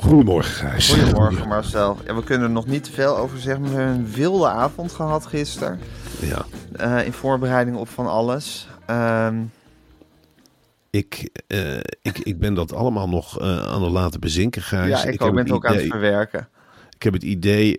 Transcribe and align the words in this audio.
Goedemorgen, 0.00 0.52
Gijs. 0.52 0.92
Goedemorgen 0.92 1.48
Marcel. 1.48 1.98
Ja, 2.06 2.14
we 2.14 2.24
kunnen 2.24 2.46
er 2.46 2.52
nog 2.52 2.66
niet 2.66 2.84
te 2.84 2.92
veel 2.92 3.16
over 3.16 3.38
zeggen, 3.38 3.62
maar 3.62 3.70
we 3.70 3.76
hebben 3.76 3.96
een 3.96 4.12
wilde 4.12 4.48
avond 4.48 4.92
gehad 4.92 5.26
gisteren. 5.26 5.78
Ja, 6.20 6.44
eh, 6.72 7.06
in 7.06 7.12
voorbereiding 7.12 7.76
op 7.76 7.88
van 7.88 8.06
alles. 8.06 8.68
Ehm, 8.86 9.36
ik, 10.90 11.30
eh, 11.46 11.76
ik, 12.02 12.18
ik 12.18 12.38
ben 12.38 12.54
dat 12.54 12.72
allemaal 12.72 13.08
nog 13.08 13.40
eh, 13.40 13.62
aan 13.62 13.82
het 13.82 13.92
laten 13.92 14.20
bezinken, 14.20 14.62
Gijs. 14.62 15.02
ja, 15.02 15.08
ik, 15.08 15.22
ook 15.22 15.26
heb 15.26 15.34
ben 15.34 15.44
het 15.44 15.52
ook 15.52 15.66
aan 15.66 15.74
het 15.74 15.86
verwerken. 15.86 16.48
Ik 16.94 17.02
heb 17.02 17.12
het 17.12 17.22
idee 17.22 17.78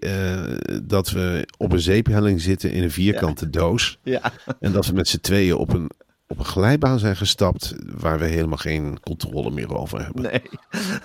dat 0.84 1.10
we 1.10 1.48
op 1.58 1.72
een 1.72 1.80
zeephelling 1.80 2.42
zitten 2.42 2.72
in 2.72 2.84
een 2.84 2.92
vierkante 2.92 3.50
doos. 3.50 4.00
Ja. 4.04 4.22
En 4.60 4.72
dat 4.72 4.86
we 4.86 4.94
met 4.94 5.08
z'n 5.08 5.20
tweeën 5.20 5.56
op 5.56 5.74
een, 5.74 5.92
op 6.32 6.40
een 6.40 6.46
glijbaan 6.46 7.00
zijn 7.00 7.16
gestapt 7.16 7.76
waar 7.86 8.20
we 8.20 8.26
helemaal 8.26 8.58
geen 8.58 9.00
controle 9.00 9.52
meer 9.52 9.76
over 9.76 10.04
hebben. 10.04 10.22
Nee. 10.22 10.42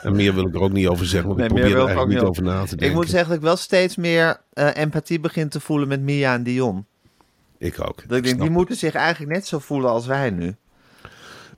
En 0.03 0.17
meer 0.17 0.35
wil 0.35 0.47
ik 0.47 0.55
er 0.55 0.61
ook 0.61 0.73
niet 0.73 0.87
over 0.87 1.07
zeggen, 1.07 1.29
want 1.29 1.39
Nee, 1.39 1.49
ik 1.49 1.55
probeer 1.55 1.73
er 1.77 1.87
eigenlijk 1.87 2.09
niet 2.09 2.29
over 2.29 2.43
na 2.43 2.61
te 2.61 2.69
denken. 2.69 2.87
Ik 2.87 2.95
moet 2.95 3.09
zeggen 3.09 3.29
dat 3.29 3.37
ik 3.37 3.43
wel 3.43 3.57
steeds 3.57 3.97
meer 3.97 4.41
eh, 4.53 4.77
empathie 4.77 5.21
begin 5.21 5.49
te 5.49 5.61
voelen 5.61 5.89
met 5.89 6.01
Mia 6.01 6.35
en 6.35 6.43
Dion. 6.43 6.87
Ik 7.59 7.81
ook. 7.81 8.09
Dat 8.09 8.19
ik 8.19 8.25
denk, 8.25 8.41
die 8.41 8.51
moeten 8.51 8.77
zich 8.77 8.95
eigenlijk 8.95 9.33
net 9.33 9.47
zo 9.47 9.59
voelen 9.59 9.91
als 9.91 10.07
wij 10.07 10.31
nu. 10.31 10.55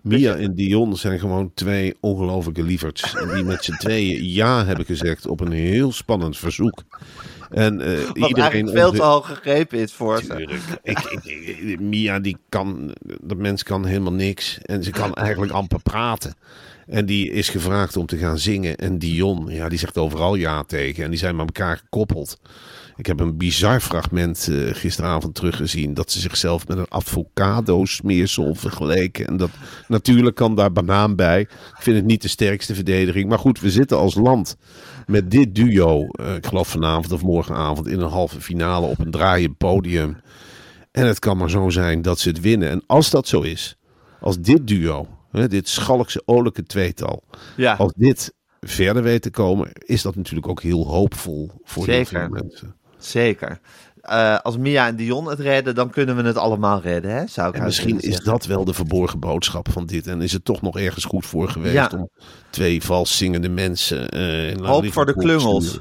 Mia 0.00 0.34
en 0.34 0.54
Dion 0.54 0.96
zijn 0.96 1.18
gewoon 1.18 1.50
twee 1.54 1.96
ongelofelijke 2.00 2.62
lieverds. 2.62 3.14
En 3.14 3.34
die 3.34 3.44
met 3.44 3.64
z'n 3.64 3.76
tweeën 3.76 4.24
ja 4.24 4.64
hebben 4.64 4.84
gezegd 4.84 5.26
op 5.26 5.40
een 5.40 5.52
heel 5.52 5.92
spannend 5.92 6.38
verzoek. 6.38 6.82
En 7.50 7.76
Wat 8.06 8.16
iedereen. 8.28 8.68
veel 8.68 8.92
te 8.92 9.02
hoog 9.02 9.26
gegrepen 9.26 9.78
is 9.78 9.92
voor 9.92 10.18
ze. 10.22 10.34
Tuurlijk. 10.36 10.60
Ik, 10.82 10.98
ik, 10.98 11.24
ik- 11.24 11.80
Mia, 11.80 12.18
die 12.18 12.36
kan, 12.48 12.94
dat 13.20 13.36
mens 13.38 13.62
kan 13.62 13.84
helemaal 13.86 14.12
niks. 14.12 14.58
En 14.62 14.84
ze 14.84 14.90
kan 14.90 15.14
eigenlijk 15.14 15.52
amper 15.52 15.82
praten. 15.82 16.34
En 16.86 17.06
die 17.06 17.30
is 17.30 17.48
gevraagd 17.48 17.96
om 17.96 18.06
te 18.06 18.16
gaan 18.16 18.38
zingen. 18.38 18.76
En 18.76 18.98
Dion, 18.98 19.46
ja, 19.48 19.68
die 19.68 19.78
zegt 19.78 19.98
overal 19.98 20.34
ja 20.34 20.62
tegen. 20.62 21.04
En 21.04 21.10
die 21.10 21.18
zijn 21.18 21.36
met 21.36 21.46
elkaar 21.46 21.76
gekoppeld. 21.76 22.38
Ik 22.98 23.06
heb 23.06 23.20
een 23.20 23.36
bizar 23.36 23.80
fragment 23.80 24.48
eh, 24.50 24.74
gisteravond 24.74 25.34
teruggezien. 25.34 25.94
Dat 25.94 26.10
ze 26.12 26.20
zichzelf 26.20 26.68
met 26.68 26.78
een 26.78 26.86
avocado-smeersel 26.92 28.54
vergeleken. 28.54 29.26
En 29.26 29.36
dat, 29.36 29.50
natuurlijk 29.88 30.36
kan 30.36 30.54
daar 30.54 30.72
banaan 30.72 31.16
bij. 31.16 31.40
Ik 31.40 31.76
vind 31.78 31.96
het 31.96 32.04
niet 32.06 32.22
de 32.22 32.28
sterkste 32.28 32.74
verdediging. 32.74 33.28
Maar 33.28 33.38
goed, 33.38 33.60
we 33.60 33.70
zitten 33.70 33.98
als 33.98 34.14
land 34.14 34.56
met 35.06 35.30
dit 35.30 35.54
duo. 35.54 36.06
eh, 36.08 36.34
ik 36.34 36.46
geloof 36.46 36.68
vanavond 36.68 37.12
of 37.12 37.22
morgenavond 37.22 37.86
in 37.86 38.00
een 38.00 38.10
halve 38.10 38.40
finale 38.40 38.86
op 38.86 38.98
een 38.98 39.10
draaiend 39.10 39.56
podium. 39.56 40.16
En 40.92 41.06
het 41.06 41.18
kan 41.18 41.36
maar 41.36 41.50
zo 41.50 41.68
zijn 41.70 42.02
dat 42.02 42.18
ze 42.18 42.28
het 42.28 42.40
winnen. 42.40 42.68
En 42.70 42.82
als 42.86 43.10
dat 43.10 43.28
zo 43.28 43.40
is, 43.40 43.76
als 44.20 44.40
dit 44.40 44.66
duo, 44.66 45.06
hè, 45.30 45.48
dit 45.48 45.68
schalkse 45.68 46.22
olijke 46.24 46.62
tweetal, 46.62 47.22
Ja, 47.56 47.74
als 47.74 47.92
dit 47.96 48.34
verder 48.60 49.02
weet 49.02 49.22
te 49.22 49.30
komen, 49.30 49.68
is 49.72 50.02
dat 50.02 50.14
natuurlijk 50.16 50.48
ook 50.48 50.62
heel 50.62 50.86
hoopvol 50.86 51.50
voor 51.62 51.86
heel 51.86 51.94
Zeker. 51.94 52.20
veel 52.20 52.28
mensen. 52.28 52.76
Zeker. 52.98 53.58
Eh, 54.00 54.38
als 54.38 54.56
Mia 54.56 54.86
en 54.86 54.96
Dion 54.96 55.28
het 55.28 55.40
redden, 55.40 55.74
dan 55.74 55.90
kunnen 55.90 56.16
we 56.16 56.22
het 56.22 56.36
allemaal 56.36 56.80
redden, 56.80 57.10
hè? 57.10 57.26
Zou 57.26 57.48
ik 57.48 57.54
En 57.54 57.64
misschien 57.64 58.00
is 58.00 58.20
dat 58.20 58.46
wel 58.46 58.64
de 58.64 58.74
verborgen 58.74 59.20
boodschap 59.20 59.70
van 59.72 59.86
dit. 59.86 60.06
En 60.06 60.22
is 60.22 60.32
het 60.32 60.44
toch 60.44 60.62
nog 60.62 60.78
ergens 60.78 61.04
goed 61.04 61.26
voor 61.26 61.48
geweest 61.48 61.74
Ja. 61.74 61.90
om 61.96 62.08
twee 62.50 62.82
vals 62.82 63.16
zingende 63.16 63.48
mensen. 63.48 64.06
naar 64.60 64.70
Hoop 64.70 64.92
voor 64.92 65.06
de 65.06 65.16
klungels. 65.16 65.80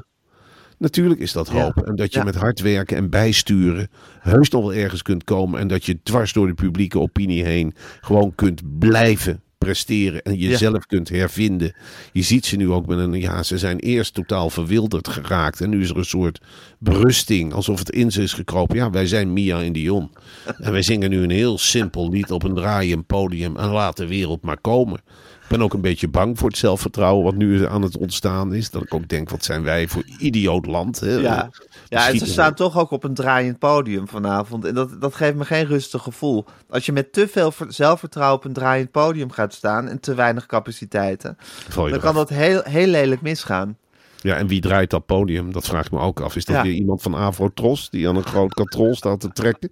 Natuurlijk 0.77 1.19
is 1.19 1.31
dat 1.31 1.47
Ja. 1.47 1.63
hoop. 1.63 1.77
En 1.87 1.95
dat 1.95 2.13
je 2.13 2.19
Ja. 2.19 2.25
met 2.25 2.35
hard 2.35 2.59
werken 2.59 2.97
en 2.97 3.09
bijsturen 3.09 3.89
heus 4.19 4.49
nog 4.49 4.61
wel 4.61 4.73
ergens 4.73 5.01
kunt 5.01 5.23
komen. 5.23 5.59
En 5.59 5.67
dat 5.67 5.85
je 5.85 5.99
dwars 6.03 6.33
door 6.33 6.47
de 6.47 6.53
publieke 6.53 6.99
opinie 6.99 7.43
heen 7.43 7.75
gewoon 8.01 8.35
kunt 8.35 8.61
blijven 8.79 9.41
presteren. 9.57 10.21
En 10.21 10.35
jezelf 10.35 10.85
kunt 10.85 11.09
hervinden. 11.09 11.73
Je 12.11 12.21
ziet 12.21 12.45
ze 12.45 12.55
nu 12.55 12.71
ook 12.71 12.87
met 12.87 12.97
een... 12.97 13.13
Ja, 13.13 13.43
ze 13.43 13.57
zijn 13.57 13.79
eerst 13.79 14.13
totaal 14.13 14.49
verwilderd 14.49 15.07
geraakt. 15.07 15.61
En 15.61 15.69
nu 15.69 15.81
is 15.81 15.89
er 15.89 15.97
een 15.97 16.05
soort 16.05 16.41
berusting. 16.79 17.53
Alsof 17.53 17.79
het 17.79 17.89
in 17.89 18.11
ze 18.11 18.21
is 18.21 18.33
gekropen. 18.33 18.75
Ja, 18.75 18.89
wij 18.89 19.07
zijn 19.07 19.33
Mia 19.33 19.61
en 19.61 19.73
Dion. 19.73 20.11
En 20.57 20.71
wij 20.71 20.81
zingen 20.81 21.09
nu 21.09 21.23
een 21.23 21.29
heel 21.29 21.57
simpel 21.57 22.09
lied 22.09 22.31
op 22.31 22.43
een 22.43 22.55
draaiend 22.55 23.07
podium. 23.07 23.57
En 23.57 23.69
laat 23.69 23.97
de 23.97 24.07
wereld 24.07 24.41
maar 24.41 24.61
komen. 24.61 25.01
Ik 25.47 25.53
ben 25.57 25.61
ook 25.61 25.73
een 25.73 25.81
beetje 25.81 26.07
bang 26.07 26.37
voor 26.39 26.47
het 26.49 26.57
zelfvertrouwen 26.57 27.23
wat 27.23 27.35
nu 27.35 27.67
aan 27.67 27.81
het 27.81 27.97
ontstaan 27.97 28.53
is. 28.53 28.69
Dat 28.69 28.83
ik 28.83 28.93
ook 28.93 29.07
denk, 29.07 29.29
wat 29.29 29.43
zijn 29.43 29.63
wij 29.63 29.87
voor 29.87 30.03
idioot 30.19 30.65
land. 30.65 30.99
Hè? 30.99 31.15
Ja, 31.15 31.49
ja 31.87 32.09
en 32.09 32.17
ze 32.17 32.25
staan 32.25 32.53
toch 32.53 32.77
ook 32.77 32.91
op 32.91 33.03
een 33.03 33.13
draaiend 33.13 33.59
podium 33.59 34.07
vanavond. 34.07 34.65
En 34.65 34.73
dat, 34.73 35.01
dat 35.01 35.15
geeft 35.15 35.35
me 35.35 35.45
geen 35.45 35.65
rustig 35.65 36.03
gevoel. 36.03 36.45
Als 36.69 36.85
je 36.85 36.91
met 36.91 37.13
te 37.13 37.27
veel 37.27 37.51
ver- 37.51 37.73
zelfvertrouwen 37.73 38.37
op 38.37 38.45
een 38.45 38.53
draaiend 38.53 38.91
podium 38.91 39.31
gaat 39.31 39.53
staan 39.53 39.87
en 39.87 39.99
te 39.99 40.13
weinig 40.15 40.45
capaciteiten, 40.45 41.37
dan 41.75 41.87
eraf. 41.87 42.01
kan 42.01 42.15
dat 42.15 42.29
heel, 42.29 42.61
heel 42.63 42.87
lelijk 42.87 43.21
misgaan. 43.21 43.77
Ja, 44.21 44.35
en 44.35 44.47
wie 44.47 44.61
draait 44.61 44.89
dat 44.89 45.05
podium? 45.05 45.51
Dat 45.51 45.65
vraag 45.67 45.85
ik 45.85 45.91
me 45.91 45.99
ook 45.99 46.19
af. 46.19 46.35
Is 46.35 46.45
dat 46.45 46.55
Ja. 46.55 46.61
weer 46.63 46.73
iemand 46.73 47.01
van 47.01 47.15
Avrotros 47.15 47.89
die 47.89 48.07
aan 48.07 48.15
een 48.15 48.23
groot 48.23 48.53
katrol 48.53 48.95
staat 48.95 49.19
te 49.19 49.29
trekken? 49.31 49.71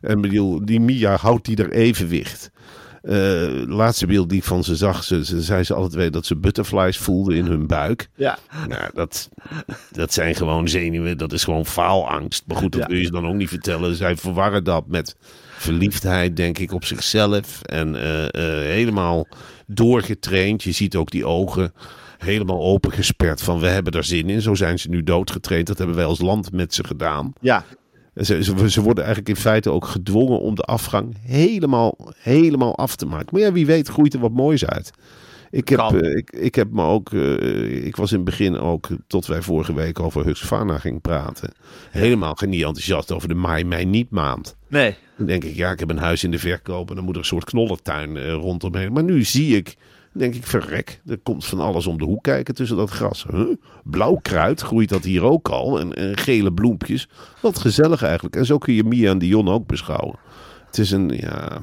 En 0.00 0.20
bedoel, 0.20 0.64
die 0.64 0.80
Mia 0.80 1.16
houdt 1.16 1.44
die 1.44 1.56
er 1.56 1.70
evenwicht. 1.72 2.50
Eh 3.06 3.62
laatste 3.66 4.06
beeld 4.06 4.28
die 4.28 4.38
ik 4.38 4.44
van 4.44 4.64
ze 4.64 4.76
zag, 4.76 5.04
ze, 5.04 5.24
ze 5.24 5.42
zei 5.42 5.62
ze 5.64 5.74
alle 5.74 5.88
twee 5.88 6.10
dat 6.10 6.26
ze 6.26 6.36
butterflies 6.36 6.98
voelden 6.98 7.36
in 7.36 7.46
hun 7.46 7.66
buik. 7.66 8.08
Ja. 8.14 8.38
Nou, 8.68 8.90
dat, 8.94 9.28
dat 9.90 10.12
zijn 10.12 10.34
gewoon 10.34 10.68
zenuwen, 10.68 11.18
dat 11.18 11.32
is 11.32 11.44
gewoon 11.44 11.66
faalangst. 11.66 12.44
Maar 12.46 12.56
goed, 12.56 12.72
dat 12.72 12.80
Ja. 12.80 12.86
wil 12.86 12.96
je 12.96 13.04
ze 13.04 13.10
dan 13.10 13.26
ook 13.26 13.34
niet 13.34 13.48
vertellen. 13.48 13.94
Zij 13.94 14.16
verwarren 14.16 14.64
dat 14.64 14.86
met 14.86 15.16
verliefdheid, 15.56 16.36
denk 16.36 16.58
ik, 16.58 16.72
op 16.72 16.84
zichzelf. 16.84 17.62
En 17.62 17.96
eh, 17.96 18.24
eh, 18.24 18.30
helemaal 18.74 19.26
doorgetraind. 19.66 20.62
Je 20.62 20.72
ziet 20.72 20.96
ook 20.96 21.10
die 21.10 21.26
ogen 21.26 21.72
helemaal 22.18 22.60
opengesperd 22.62 23.42
van 23.42 23.60
we 23.60 23.66
hebben 23.66 23.92
er 23.92 24.04
zin 24.04 24.28
in. 24.30 24.42
Zo 24.42 24.54
zijn 24.54 24.78
ze 24.78 24.88
nu 24.88 25.02
doodgetraind. 25.02 25.66
Dat 25.66 25.78
hebben 25.78 25.96
wij 25.96 26.04
als 26.04 26.20
land 26.20 26.52
met 26.52 26.74
ze 26.74 26.84
gedaan. 26.84 27.32
Ja, 27.40 27.64
Ze, 28.16 28.44
ze, 28.44 28.70
ze 28.70 28.82
worden 28.82 29.04
eigenlijk 29.04 29.36
in 29.36 29.42
feite 29.42 29.70
ook 29.70 29.86
gedwongen 29.86 30.40
om 30.40 30.54
de 30.54 30.62
afgang 30.62 31.16
helemaal, 31.22 31.98
helemaal 32.16 32.76
af 32.76 32.96
te 32.96 33.06
maken. 33.06 33.28
Maar 33.30 33.40
ja, 33.40 33.52
wie 33.52 33.66
weet 33.66 33.88
groeit 33.88 34.14
er 34.14 34.20
wat 34.20 34.32
moois 34.32 34.66
uit. 34.66 34.90
Ik 35.50 35.68
heb, 35.68 35.80
eh, 35.80 36.16
ik, 36.16 36.30
ik 36.30 36.54
heb 36.54 36.72
me 36.72 36.82
ook, 36.82 37.12
eh, 37.12 37.86
ik 37.86 37.96
was 37.96 38.10
in 38.10 38.16
het 38.16 38.24
begin 38.24 38.58
ook, 38.58 38.88
tot 39.06 39.26
wij 39.26 39.42
vorige 39.42 39.74
week 39.74 40.00
over 40.00 40.24
Husqvarna 40.24 40.78
gingen 40.78 41.00
praten, 41.00 41.52
helemaal 41.90 42.34
geen 42.34 42.48
niet 42.48 42.62
enthousiast 42.62 43.12
over 43.12 43.28
de 43.28 43.34
mei, 43.34 43.64
mei 43.64 43.84
niet 43.84 44.10
maand. 44.10 44.56
nee. 44.68 44.96
Dan 45.16 45.26
denk 45.26 45.44
ik, 45.44 45.54
ja, 45.54 45.70
ik 45.70 45.78
heb 45.80 45.90
een 45.90 45.98
huis 45.98 46.24
in 46.24 46.30
de 46.30 46.38
verkoop 46.38 46.88
en 46.88 46.94
dan 46.94 47.04
moet 47.04 47.14
er 47.14 47.20
een 47.20 47.26
soort 47.26 47.44
knollentuin 47.44 48.16
eh, 48.16 48.32
rondomheen. 48.32 48.92
Maar 48.92 49.04
nu 49.04 49.24
zie 49.24 49.56
ik 49.56 49.76
denk 50.18 50.34
ik, 50.34 50.46
verrek, 50.46 51.00
er 51.06 51.18
komt 51.18 51.44
van 51.44 51.60
alles 51.60 51.86
om 51.86 51.98
de 51.98 52.04
hoek 52.04 52.22
kijken 52.22 52.54
tussen 52.54 52.76
dat 52.76 52.90
gras. 52.90 53.26
Huh? 53.30 53.54
Blauw 53.84 54.18
kruid, 54.22 54.60
groeit 54.60 54.88
dat 54.88 55.04
hier 55.04 55.22
ook 55.22 55.48
al? 55.48 55.80
En, 55.80 56.18
gele 56.18 56.52
bloempjes. 56.52 57.08
Wat 57.40 57.58
gezellig 57.58 58.02
eigenlijk. 58.02 58.36
En 58.36 58.46
zo 58.46 58.58
kun 58.58 58.74
je 58.74 58.84
Mia 58.84 59.10
en 59.10 59.18
Dion 59.18 59.48
ook 59.48 59.66
beschouwen. 59.66 60.18
Het 60.66 60.78
is 60.78 60.90
een, 60.90 61.08
ja... 61.08 61.62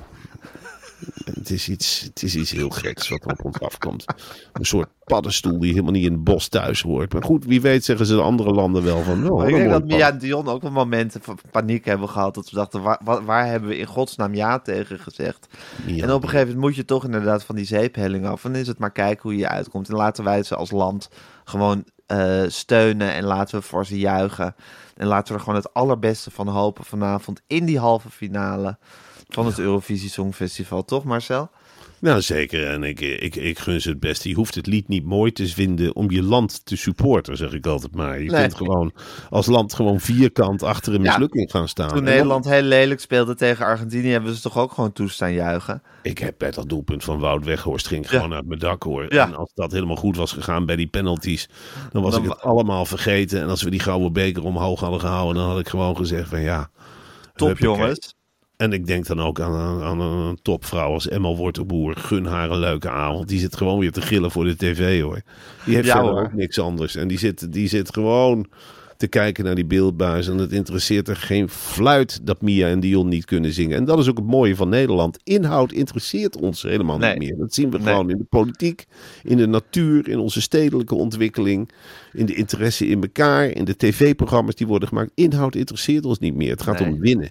Het 1.24 1.50
is, 1.50 1.70
iets, 1.70 2.02
het 2.02 2.24
is 2.24 2.36
iets 2.36 2.52
heel 2.52 2.70
geks 2.70 3.10
wat 3.10 3.24
er 3.24 3.32
op 3.32 3.46
ons 3.46 3.60
afkomt. 3.60 4.06
Een 4.54 4.66
soort 4.66 4.90
paddenstoel 5.04 5.60
die 5.60 5.72
helemaal 5.72 5.92
niet 5.92 6.06
in 6.06 6.12
het 6.12 6.24
bos 6.24 6.48
thuis 6.48 6.82
hoort. 6.82 7.14
Maar 7.14 7.24
goed, 7.24 7.46
wie 7.46 7.62
weet 7.62 7.86
zeggen 7.86 8.06
ze 8.06 8.16
de 8.16 8.22
andere 8.22 8.52
landen 8.52 8.84
wel 8.84 9.02
van... 9.02 9.30
Oh, 9.30 9.38
Maar 9.38 9.48
ik 9.48 9.56
denk 9.56 9.70
dat 9.70 9.86
Mia 9.86 10.12
en 10.12 10.18
Dion 10.18 10.48
ook 10.48 10.62
wel 10.62 10.72
momenten 10.72 11.22
van 11.22 11.38
paniek 11.52 11.86
hebben 11.86 12.10
gehad. 12.10 12.36
Dat 12.36 12.50
we 12.50 12.56
dachten, 12.56 12.82
waar, 12.82 13.26
waar, 13.26 13.48
hebben 13.48 13.70
we 13.70 13.78
in 13.78 13.86
godsnaam 13.86 14.34
ja 14.34 14.60
tegen 14.60 15.00
gezegd? 15.00 15.48
Ja. 15.86 16.04
En 16.04 16.12
op 16.12 16.24
een 16.24 16.30
gegeven 16.30 16.48
moment 16.48 16.66
moet 16.66 16.76
je 16.76 16.86
toch 16.86 17.06
inderdaad 17.06 17.44
van 17.44 17.56
die 17.56 17.66
zeephelling 17.66 18.26
af. 18.26 18.46
En 18.46 18.52
dan 18.52 18.62
is 18.62 18.68
het 18.68 18.80
maar 18.80 18.92
kijken 18.92 19.22
hoe 19.22 19.38
je 19.38 19.48
uitkomt. 19.48 19.90
En 19.90 19.96
laten 19.96 20.24
wij 20.24 20.44
ze 20.44 20.56
als 20.56 20.72
land 20.72 21.10
gewoon 21.44 21.84
eh, 22.06 22.44
steunen. 22.48 23.14
En 23.14 23.24
laten 23.24 23.60
we 23.60 23.66
voor 23.66 23.86
ze 23.86 24.00
juichen. 24.00 24.56
En 24.96 25.08
laten 25.08 25.28
we 25.28 25.34
er 25.34 25.46
gewoon 25.46 25.60
het 25.60 25.74
allerbeste 25.74 26.32
van 26.32 26.48
hopen 26.48 26.86
vanavond 26.86 27.42
in 27.48 27.66
die 27.66 27.80
halve 27.80 28.10
finale 28.10 28.78
van 29.28 29.46
het 29.46 29.60
Eurovisie 29.60 30.10
Songfestival. 30.10 30.86
Toch 30.86 31.04
Marcel? 31.04 31.50
Nou, 32.00 32.22
zeker. 32.22 32.68
En 32.68 32.84
ik, 32.84 33.00
ik, 33.00 33.36
ik 33.36 33.60
gun 33.60 33.82
ze 33.82 33.90
het 33.90 34.00
beste. 34.00 34.30
Je 34.30 34.36
hoeft 34.36 34.56
het 34.56 34.66
lied 34.68 34.88
niet 34.88 35.06
mooi 35.06 35.32
te 35.32 35.48
vinden 35.48 35.96
om 35.96 36.12
je 36.12 36.24
land 36.24 36.66
te 36.66 36.76
supporten, 36.76 37.38
zeg 37.38 37.54
ik 37.54 37.66
altijd 37.66 37.96
maar. 37.96 38.22
Je 38.22 38.32
Nee. 38.32 38.42
kunt 38.42 38.56
gewoon 38.56 38.92
als 39.30 39.46
land 39.46 39.74
gewoon 39.74 40.00
vierkant 40.00 40.64
achter 40.64 40.94
een 40.94 41.04
Ja. 41.04 41.10
mislukking 41.12 41.52
gaan 41.52 41.68
staan. 41.68 41.90
Toen 41.90 42.04
Nederland 42.04 42.46
heel 42.46 42.62
lelijk 42.62 43.00
speelde 43.00 43.36
tegen 43.36 43.66
Argentinië, 43.66 44.10
hebben 44.10 44.36
ze 44.36 44.42
toch 44.42 44.58
ook 44.58 44.72
gewoon 44.72 44.94
toestaan 44.94 45.34
juichen. 45.34 45.82
Ik 46.02 46.18
heb 46.18 46.36
bij 46.38 46.52
dat 46.52 46.70
doelpunt 46.70 47.04
van 47.04 47.20
Wout 47.20 47.46
Weghorst 47.46 47.88
ging 47.88 48.04
Ja. 48.04 48.10
gewoon 48.10 48.34
uit 48.34 48.46
mijn 48.48 48.60
dak 48.60 48.84
hoor. 48.84 49.14
Ja. 49.14 49.28
En 49.28 49.36
als 49.36 49.52
dat 49.54 49.72
helemaal 49.72 49.96
goed 49.96 50.16
was 50.18 50.32
gegaan 50.32 50.66
bij 50.66 50.76
die 50.76 50.88
penalties, 50.88 51.50
dan 51.92 52.02
was 52.04 52.14
Dan 52.14 52.24
ik 52.24 52.30
het 52.30 52.42
allemaal 52.42 52.86
vergeten. 52.86 53.42
En 53.42 53.50
als 53.50 53.64
we 53.64 53.70
die 53.70 53.80
gouden 53.80 54.14
beker 54.14 54.44
omhoog 54.44 54.80
hadden 54.80 55.00
gehouden, 55.00 55.42
dan 55.42 55.50
had 55.52 55.60
ik 55.60 55.68
gewoon 55.70 55.96
gezegd 55.98 56.30
van 56.30 56.42
ja. 56.42 56.70
Top 57.36 57.58
jongens. 57.58 58.16
En 58.64 58.72
ik 58.74 58.86
denk 58.88 59.06
dan 59.06 59.20
ook 59.22 59.40
aan, 59.40 59.82
aan, 59.84 60.00
een 60.00 60.40
topvrouw 60.42 60.92
als 60.94 61.08
Emma 61.08 61.34
Wortelboer. 61.36 61.96
Gun 61.96 62.26
haar 62.26 62.52
een 62.52 62.60
leuke 62.60 62.90
avond. 62.90 63.28
Die 63.28 63.40
zit 63.40 63.56
gewoon 63.56 63.80
weer 63.80 63.92
te 63.92 64.02
gillen 64.02 64.32
voor 64.32 64.44
de 64.46 64.56
tv 64.56 65.02
hoor. 65.02 65.22
Die 65.66 65.76
heeft 65.76 65.88
Ja, 65.88 65.94
verder 65.94 66.12
hoor. 66.12 66.24
ook 66.24 66.34
niks 66.34 66.60
anders. 66.60 66.96
En 66.96 67.08
die 67.08 67.18
zit, 67.18 67.54
die 67.54 67.68
zit 67.68 67.94
gewoon 67.94 68.48
te 68.98 69.08
kijken 69.08 69.44
naar 69.44 69.56
die 69.56 69.66
beeldbuis. 69.66 70.28
En 70.28 70.38
het 70.38 70.52
interesseert 70.52 71.08
er 71.08 71.16
geen 71.16 71.50
fluit 71.50 72.20
dat 72.26 72.42
Mia 72.42 72.68
en 72.68 72.80
Dion 72.80 73.08
niet 73.08 73.26
kunnen 73.26 73.54
zingen. 73.54 73.78
En 73.78 73.86
dat 73.86 74.00
is 74.00 74.10
ook 74.10 74.18
het 74.18 74.26
mooie 74.26 74.56
van 74.56 74.70
Nederland. 74.70 75.20
Inhoud 75.24 75.72
interesseert 75.72 76.38
ons 76.38 76.62
helemaal 76.62 76.98
Nee. 76.98 77.18
niet 77.18 77.30
meer. 77.30 77.38
Dat 77.38 77.54
zien 77.54 77.72
we 77.72 77.78
Nee. 77.78 77.88
gewoon 77.88 78.10
in 78.10 78.18
de 78.18 78.26
politiek, 78.30 78.86
in 79.24 79.38
de 79.38 79.48
natuur, 79.48 80.08
in 80.08 80.20
onze 80.20 80.42
stedelijke 80.42 80.96
ontwikkeling. 80.96 81.70
In 82.14 82.26
de 82.26 82.36
interesse 82.36 82.88
in 82.88 83.02
elkaar, 83.02 83.46
in 83.50 83.66
de 83.66 83.76
tv-programma's 83.78 84.56
die 84.56 84.68
worden 84.68 84.88
gemaakt. 84.88 85.12
Inhoud 85.16 85.56
interesseert 85.56 86.06
ons 86.06 86.20
niet 86.20 86.36
meer. 86.36 86.50
Het 86.52 86.62
gaat 86.64 86.80
Nee. 86.80 86.90
om 86.94 87.00
winnen. 87.00 87.30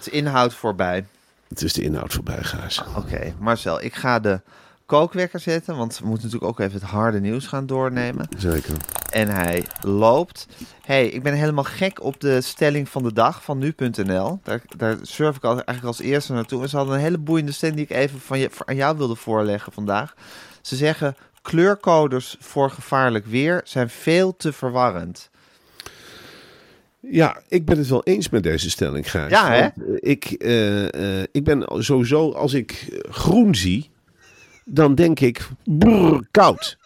Het 0.00 0.12
is 0.12 0.18
inhoud 0.20 0.54
voorbij. 0.54 1.06
Het 1.48 1.62
is 1.62 1.72
de 1.72 1.82
inhoud 1.82 2.12
voorbij, 2.12 2.42
Gaas. 2.42 2.82
Oké, 2.96 3.34
Marcel, 3.38 3.82
ik 3.82 3.94
ga 3.94 4.18
de 4.18 4.40
kookwekker 4.86 5.40
zetten, 5.40 5.76
want 5.76 5.98
we 5.98 6.06
moeten 6.06 6.24
natuurlijk 6.24 6.52
ook 6.52 6.60
even 6.60 6.80
het 6.80 6.90
harde 6.90 7.20
nieuws 7.20 7.46
gaan 7.46 7.66
doornemen. 7.66 8.28
Zeker. 8.36 8.74
En 9.10 9.28
hij 9.28 9.66
loopt. 9.80 10.46
hey, 10.82 11.08
ik 11.08 11.22
ben 11.22 11.34
helemaal 11.34 11.64
gek 11.64 12.02
op 12.02 12.20
de 12.20 12.40
stelling 12.40 12.88
van 12.88 13.02
de 13.02 13.12
dag 13.12 13.42
van 13.42 13.58
nu.nl. 13.58 14.40
Daar, 14.42 14.62
daar 14.76 14.96
surf 15.02 15.36
ik 15.36 15.44
al, 15.44 15.50
eigenlijk 15.50 15.86
als 15.86 16.00
eerste 16.00 16.32
naartoe. 16.32 16.62
En 16.62 16.68
ze 16.68 16.76
hadden 16.76 16.94
een 16.94 17.00
hele 17.00 17.18
boeiende 17.18 17.52
stelling 17.52 17.78
die 17.78 17.86
ik 17.88 17.96
even 17.96 18.20
van 18.20 18.38
je, 18.38 18.50
aan 18.64 18.76
jou 18.76 18.96
wilde 18.96 19.16
voorleggen 19.16 19.72
vandaag. 19.72 20.14
Ze 20.60 20.76
zeggen, 20.76 21.16
kleurcodes 21.42 22.36
voor 22.40 22.70
gevaarlijk 22.70 23.26
weer 23.26 23.60
zijn 23.64 23.90
veel 23.90 24.36
te 24.36 24.52
verwarrend. 24.52 25.30
Ja, 27.00 27.42
ik 27.48 27.64
ben 27.64 27.78
het 27.78 27.88
wel 27.88 28.02
eens 28.04 28.28
met 28.28 28.42
deze 28.42 28.70
stelling, 28.70 29.10
Gijs. 29.10 29.30
Ja, 29.30 29.50
hè? 29.52 29.60
Eh, 29.60 29.70
Ik, 29.96 30.24
eh, 30.24 31.18
eh, 31.20 31.26
ik 31.32 31.44
ben 31.44 31.64
sowieso, 31.84 32.32
als 32.32 32.52
ik 32.54 33.00
groen 33.10 33.54
zie, 33.54 33.90
dan 34.64 34.94
denk 34.94 35.20
ik, 35.20 35.48
brrr, 35.64 36.26
koud. 36.30 36.78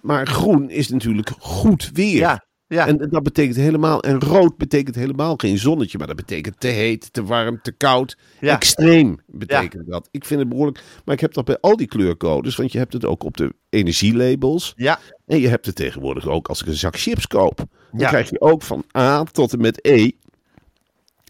Maar 0.00 0.26
groen 0.26 0.70
is 0.70 0.88
natuurlijk 0.88 1.30
goed 1.38 1.90
weer. 1.92 2.16
Ja, 2.16 2.44
ja. 2.72 2.86
En 2.86 3.08
dat 3.10 3.22
betekent 3.22 3.56
helemaal, 3.56 4.02
en 4.02 4.20
rood 4.20 4.56
betekent 4.56 4.94
helemaal 4.96 5.36
geen 5.36 5.58
zonnetje, 5.58 5.98
maar 5.98 6.06
dat 6.06 6.16
betekent 6.16 6.60
te 6.60 6.66
heet, 6.68 7.12
te 7.12 7.24
warm, 7.24 7.58
te 7.62 7.72
koud. 7.72 8.16
Ja. 8.40 8.54
Extreem 8.54 9.18
betekent 9.26 9.86
dat. 9.90 10.08
Ik 10.10 10.24
vind 10.24 10.40
het 10.40 10.48
behoorlijk, 10.48 10.82
maar 11.04 11.14
ik 11.14 11.20
heb 11.20 11.32
dat 11.34 11.44
bij 11.44 11.58
al 11.60 11.76
die 11.76 11.86
kleurcodes, 11.86 12.56
want 12.56 12.72
je 12.72 12.78
hebt 12.78 12.92
het 12.92 13.04
ook 13.04 13.24
op 13.24 13.36
de 13.36 13.54
energielabels. 13.70 14.72
Ja, 14.76 14.98
En 15.26 15.40
je 15.40 15.48
hebt 15.48 15.66
het 15.66 15.74
tegenwoordig 15.74 16.26
ook 16.28 16.48
als 16.48 16.60
ik 16.60 16.66
een 16.66 16.74
zak 16.74 16.96
chips 16.98 17.26
koop. 17.26 17.56
Dan 17.56 17.66
Ja. 18.00 18.08
krijg 18.08 18.30
je 18.30 18.40
ook 18.40 18.62
van 18.62 18.84
A 18.96 19.22
tot 19.24 19.52
en 19.52 19.60
met 19.60 19.78
E. 19.86 20.10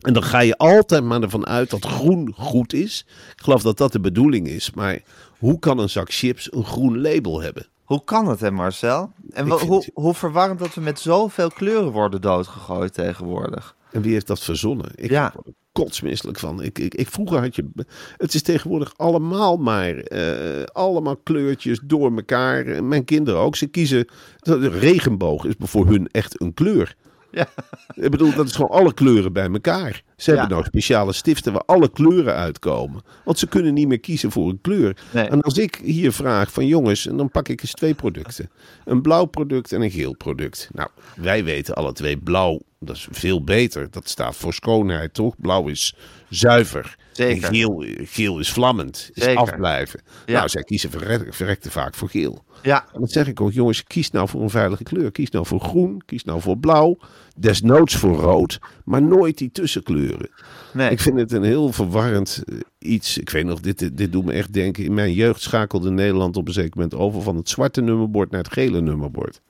En 0.02 0.12
dan 0.12 0.22
ga 0.22 0.40
je 0.40 0.56
altijd 0.56 1.04
maar 1.04 1.22
ervan 1.22 1.46
uit 1.46 1.70
dat 1.70 1.84
groen 1.84 2.32
goed 2.36 2.72
is. 2.72 3.06
Ik 3.36 3.42
geloof 3.42 3.62
dat 3.62 3.78
dat 3.78 3.92
de 3.92 4.00
bedoeling 4.00 4.48
is. 4.48 4.70
Maar 4.70 5.00
hoe 5.38 5.58
kan 5.58 5.78
een 5.78 5.90
zak 5.90 6.12
chips 6.12 6.52
een 6.52 6.64
groen 6.64 7.00
label 7.00 7.40
hebben? 7.42 7.66
Hoe 7.92 8.04
kan 8.04 8.28
het 8.28 8.40
hè 8.40 8.50
Marcel? 8.50 9.12
En 9.30 9.48
hoe, 9.48 9.84
hoe 9.94 10.14
verwarrend 10.14 10.58
dat 10.58 10.74
we 10.74 10.80
met 10.80 11.00
zoveel 11.00 11.50
kleuren 11.50 11.92
worden 11.92 12.20
doodgegooid 12.20 12.94
tegenwoordig. 12.94 13.76
En 13.90 14.02
wie 14.02 14.12
heeft 14.12 14.26
dat 14.26 14.40
verzonnen? 14.40 14.90
Ik 14.94 15.10
Ja. 15.10 15.30
word 15.34 15.46
er 15.46 15.52
kotsmisselijk 15.72 16.38
van. 16.38 16.62
Ik, 16.62 16.78
ik, 16.78 16.94
ik, 16.94 17.08
vroeger 17.08 17.40
had 17.40 17.56
je... 17.56 17.70
Het 18.16 18.34
is 18.34 18.42
tegenwoordig 18.42 18.92
allemaal 18.96 19.56
maar... 19.56 19.94
eh, 19.96 20.62
allemaal 20.64 21.16
kleurtjes 21.16 21.80
door 21.84 22.16
elkaar. 22.16 22.66
En 22.66 22.88
Mijn 22.88 23.04
kinderen 23.04 23.40
ook. 23.40 23.56
Ze 23.56 23.66
kiezen... 23.66 24.06
De 24.38 24.68
regenboog 24.68 25.44
is 25.44 25.54
voor 25.58 25.86
hun 25.86 26.08
echt 26.10 26.40
een 26.40 26.54
kleur. 26.54 26.96
Ja. 27.30 27.46
Ik 27.94 28.10
bedoel, 28.10 28.34
dat 28.34 28.46
is 28.46 28.54
gewoon 28.54 28.70
alle 28.70 28.94
kleuren 28.94 29.32
bij 29.32 29.50
elkaar. 29.50 30.02
Ze 30.22 30.30
hebben 30.30 30.48
nou 30.48 30.64
speciale 30.64 31.12
stiften 31.12 31.52
waar 31.52 31.64
alle 31.66 31.90
kleuren 31.90 32.34
uitkomen. 32.34 33.02
Want 33.24 33.38
ze 33.38 33.46
kunnen 33.46 33.74
niet 33.74 33.88
meer 33.88 34.00
kiezen 34.00 34.30
voor 34.30 34.48
een 34.48 34.60
kleur. 34.60 34.96
Nee. 35.10 35.28
En 35.28 35.40
als 35.40 35.58
ik 35.58 35.80
hier 35.84 36.12
vraag 36.12 36.52
van 36.52 36.66
jongens, 36.66 37.06
en 37.06 37.16
dan 37.16 37.30
pak 37.30 37.48
ik 37.48 37.62
eens 37.62 37.72
twee 37.72 37.94
producten. 37.94 38.50
Een 38.84 39.02
blauw 39.02 39.24
product 39.24 39.72
en 39.72 39.82
een 39.82 39.90
geel 39.90 40.16
product. 40.16 40.68
Nou, 40.72 40.88
wij 41.16 41.44
weten 41.44 41.74
alle 41.74 41.92
twee 41.92 42.16
blauw, 42.16 42.60
dat 42.78 42.96
is 42.96 43.08
veel 43.10 43.44
beter. 43.44 43.90
Dat 43.90 44.08
staat 44.08 44.36
voor 44.36 44.54
schoonheid, 44.54 45.14
toch? 45.14 45.34
Blauw 45.38 45.68
is 45.68 45.94
zuiver. 46.28 46.96
Zeker. 47.12 47.42
En 47.48 47.54
geel, 47.54 47.84
geel 47.98 48.38
is 48.38 48.52
vlammend, 48.52 49.10
is 49.12 49.22
Zeker. 49.22 49.40
afblijven. 49.40 50.00
Ja. 50.26 50.32
Nou, 50.32 50.48
zij 50.48 50.62
kiezen 50.62 50.90
verrek, 50.90 51.34
verrekte 51.34 51.70
vaak 51.70 51.94
voor 51.94 52.08
geel. 52.08 52.44
Ja, 52.62 52.86
En 52.94 53.00
dat 53.00 53.10
zeg 53.12 53.26
ik 53.26 53.40
ook, 53.40 53.52
jongens, 53.52 53.84
kies 53.84 54.10
nou 54.10 54.28
voor 54.28 54.42
een 54.42 54.50
veilige 54.50 54.82
kleur. 54.82 55.10
Kies 55.12 55.30
nou 55.30 55.46
voor 55.46 55.60
groen, 55.60 56.02
kies 56.06 56.24
nou 56.24 56.40
voor 56.40 56.58
blauw, 56.58 56.98
desnoods 57.36 57.96
voor 57.96 58.16
rood, 58.16 58.58
maar 58.84 59.02
nooit 59.02 59.38
die 59.38 59.50
tussenkleuren. 59.52 60.28
nee. 60.72 60.90
Ik 60.90 61.00
vind 61.00 61.18
het 61.18 61.32
een 61.32 61.42
heel 61.42 61.72
verwarrend 61.72 62.42
eh, 62.44 62.56
iets. 62.78 63.18
Ik 63.18 63.30
weet 63.30 63.44
nog, 63.44 63.60
dit, 63.60 63.78
dit, 63.78 63.96
dit 63.96 64.12
doet 64.12 64.24
me 64.24 64.32
echt 64.32 64.52
denken. 64.52 64.84
In 64.84 64.94
mijn 64.94 65.12
jeugd 65.12 65.40
schakelde 65.40 65.90
Nederland 65.90 66.36
op 66.36 66.46
een 66.46 66.52
zeker 66.54 66.72
moment 66.74 66.94
over 66.94 67.22
van 67.22 67.36
het 67.36 67.48
zwarte 67.48 67.80
nummerbord 67.80 68.30
naar 68.30 68.42
het 68.42 68.52
gele 68.52 68.80
nummerbord. 68.80 69.40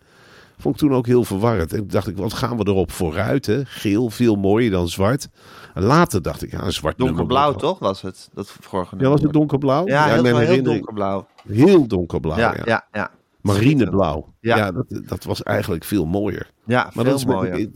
Vond 0.58 0.74
ik 0.74 0.80
toen 0.80 0.94
ook 0.94 1.06
heel 1.06 1.24
verwarrend. 1.24 1.72
En 1.72 1.88
dacht 1.88 2.06
ik, 2.06 2.16
wat 2.16 2.32
gaan 2.32 2.56
we 2.56 2.66
erop 2.66 2.92
vooruit? 2.92 3.46
Hè? 3.46 3.64
Geel, 3.64 4.10
veel 4.10 4.34
mooier 4.36 4.70
dan 4.70 4.88
zwart. 4.88 5.28
En 5.74 5.82
later 5.82 6.22
dacht 6.22 6.42
ik, 6.42 6.50
ja, 6.50 6.62
een 6.64 6.72
zwart 6.72 6.98
donkerblauw 6.98 7.54
toch 7.54 7.78
was 7.78 8.02
het? 8.02 8.28
Dat 8.34 8.56
vorige 8.60 8.96
Ja, 8.98 9.08
was 9.08 9.22
het 9.22 9.32
donkerblauw? 9.32 9.86
Ja, 9.86 10.06
heel, 10.06 10.22
mijn 10.22 10.36
heel 10.36 10.62
donkerblauw. 10.62 11.26
Heel 11.48 11.86
donkerblauw, 11.86 12.38
ja. 12.38 12.54
ja, 12.54 12.62
ja, 12.64 12.86
ja. 12.92 13.10
Marineblauw. 13.40 14.34
Ja. 14.40 14.56
Ja, 14.56 14.72
dat, 14.72 14.86
dat 14.88 15.24
was 15.24 15.42
eigenlijk 15.42 15.84
veel 15.84 16.04
mooier. 16.04 16.50
Ja, 16.64 16.82
Maar 16.82 16.92
veel 16.92 17.04
dat 17.04 17.14
is 17.14 17.24
mooier. 17.24 17.68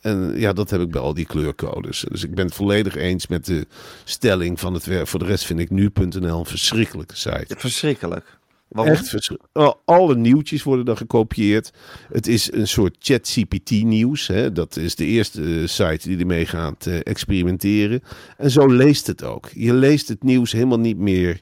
En 0.00 0.32
ja, 0.38 0.52
dat 0.52 0.70
heb 0.70 0.80
ik 0.80 0.90
bij 0.90 1.00
al 1.00 1.14
die 1.14 1.26
kleurcodes. 1.26 2.04
Dus 2.08 2.24
ik 2.24 2.34
ben 2.34 2.44
het 2.44 2.54
volledig 2.54 2.96
eens 2.96 3.26
met 3.26 3.46
de 3.46 3.66
stelling 4.04 4.60
van 4.60 4.74
het 4.74 4.84
werk. 4.84 5.06
Voor 5.06 5.18
de 5.18 5.24
rest 5.24 5.44
vind 5.44 5.60
ik 5.60 5.70
nu.nl 5.70 6.38
een 6.38 6.44
verschrikkelijke 6.44 7.16
site. 7.16 7.54
Verschrikkelijk. 7.58 8.35
Waarom? 8.68 8.94
Echt 8.94 9.08
verschrikkelijk. 9.08 9.76
Alle 9.84 10.16
nieuwtjes 10.16 10.62
worden 10.62 10.84
dan 10.84 10.96
gekopieerd. 10.96 11.72
Het 12.12 12.26
is 12.26 12.52
een 12.52 12.68
soort 12.68 12.96
ChatGPT-nieuws. 12.98 14.30
Dat 14.52 14.76
is 14.76 14.94
de 14.94 15.04
eerste 15.04 15.42
eh, 15.42 15.66
site 15.66 16.08
die 16.08 16.18
ermee 16.18 16.46
gaat 16.46 16.86
eh, 16.86 16.98
experimenteren. 17.02 18.02
En 18.36 18.50
zo 18.50 18.66
leest 18.66 19.06
het 19.06 19.22
ook. 19.24 19.48
Je 19.54 19.74
leest 19.74 20.08
het 20.08 20.22
nieuws 20.22 20.52
helemaal 20.52 20.78
niet 20.78 20.98
meer 20.98 21.40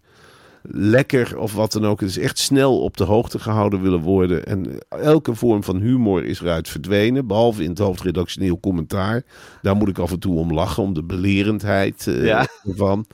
lekker 0.71 1.39
of 1.39 1.55
wat 1.55 1.73
dan 1.73 1.87
ook. 1.87 2.01
Het 2.01 2.09
is 2.09 2.19
echt 2.19 2.39
snel 2.39 2.81
op 2.81 2.97
de 2.97 3.05
hoogte 3.05 3.39
gehouden 3.39 3.83
willen 3.83 4.01
worden. 4.01 4.47
En 4.47 4.79
elke 4.89 5.35
vorm 5.35 5.65
van 5.65 5.81
humor 5.81 6.25
is 6.25 6.41
eruit 6.41 6.69
verdwenen. 6.69 7.27
Behalve 7.27 7.63
in 7.63 7.71
het 7.71 7.79
hoofdredactioneel 7.79 8.61
commentaar. 8.61 9.23
Daar 9.63 9.77
moet 9.77 9.89
ik 9.89 9.99
af 9.99 10.11
en 10.13 10.19
toe 10.19 10.39
om 10.39 10.53
lachen. 10.53 10.83
Om 10.83 10.95
de 10.95 11.05
belerendheid 11.05 12.07
eh, 12.07 12.25
Ja. 12.25 12.47
ervan. 12.65 13.07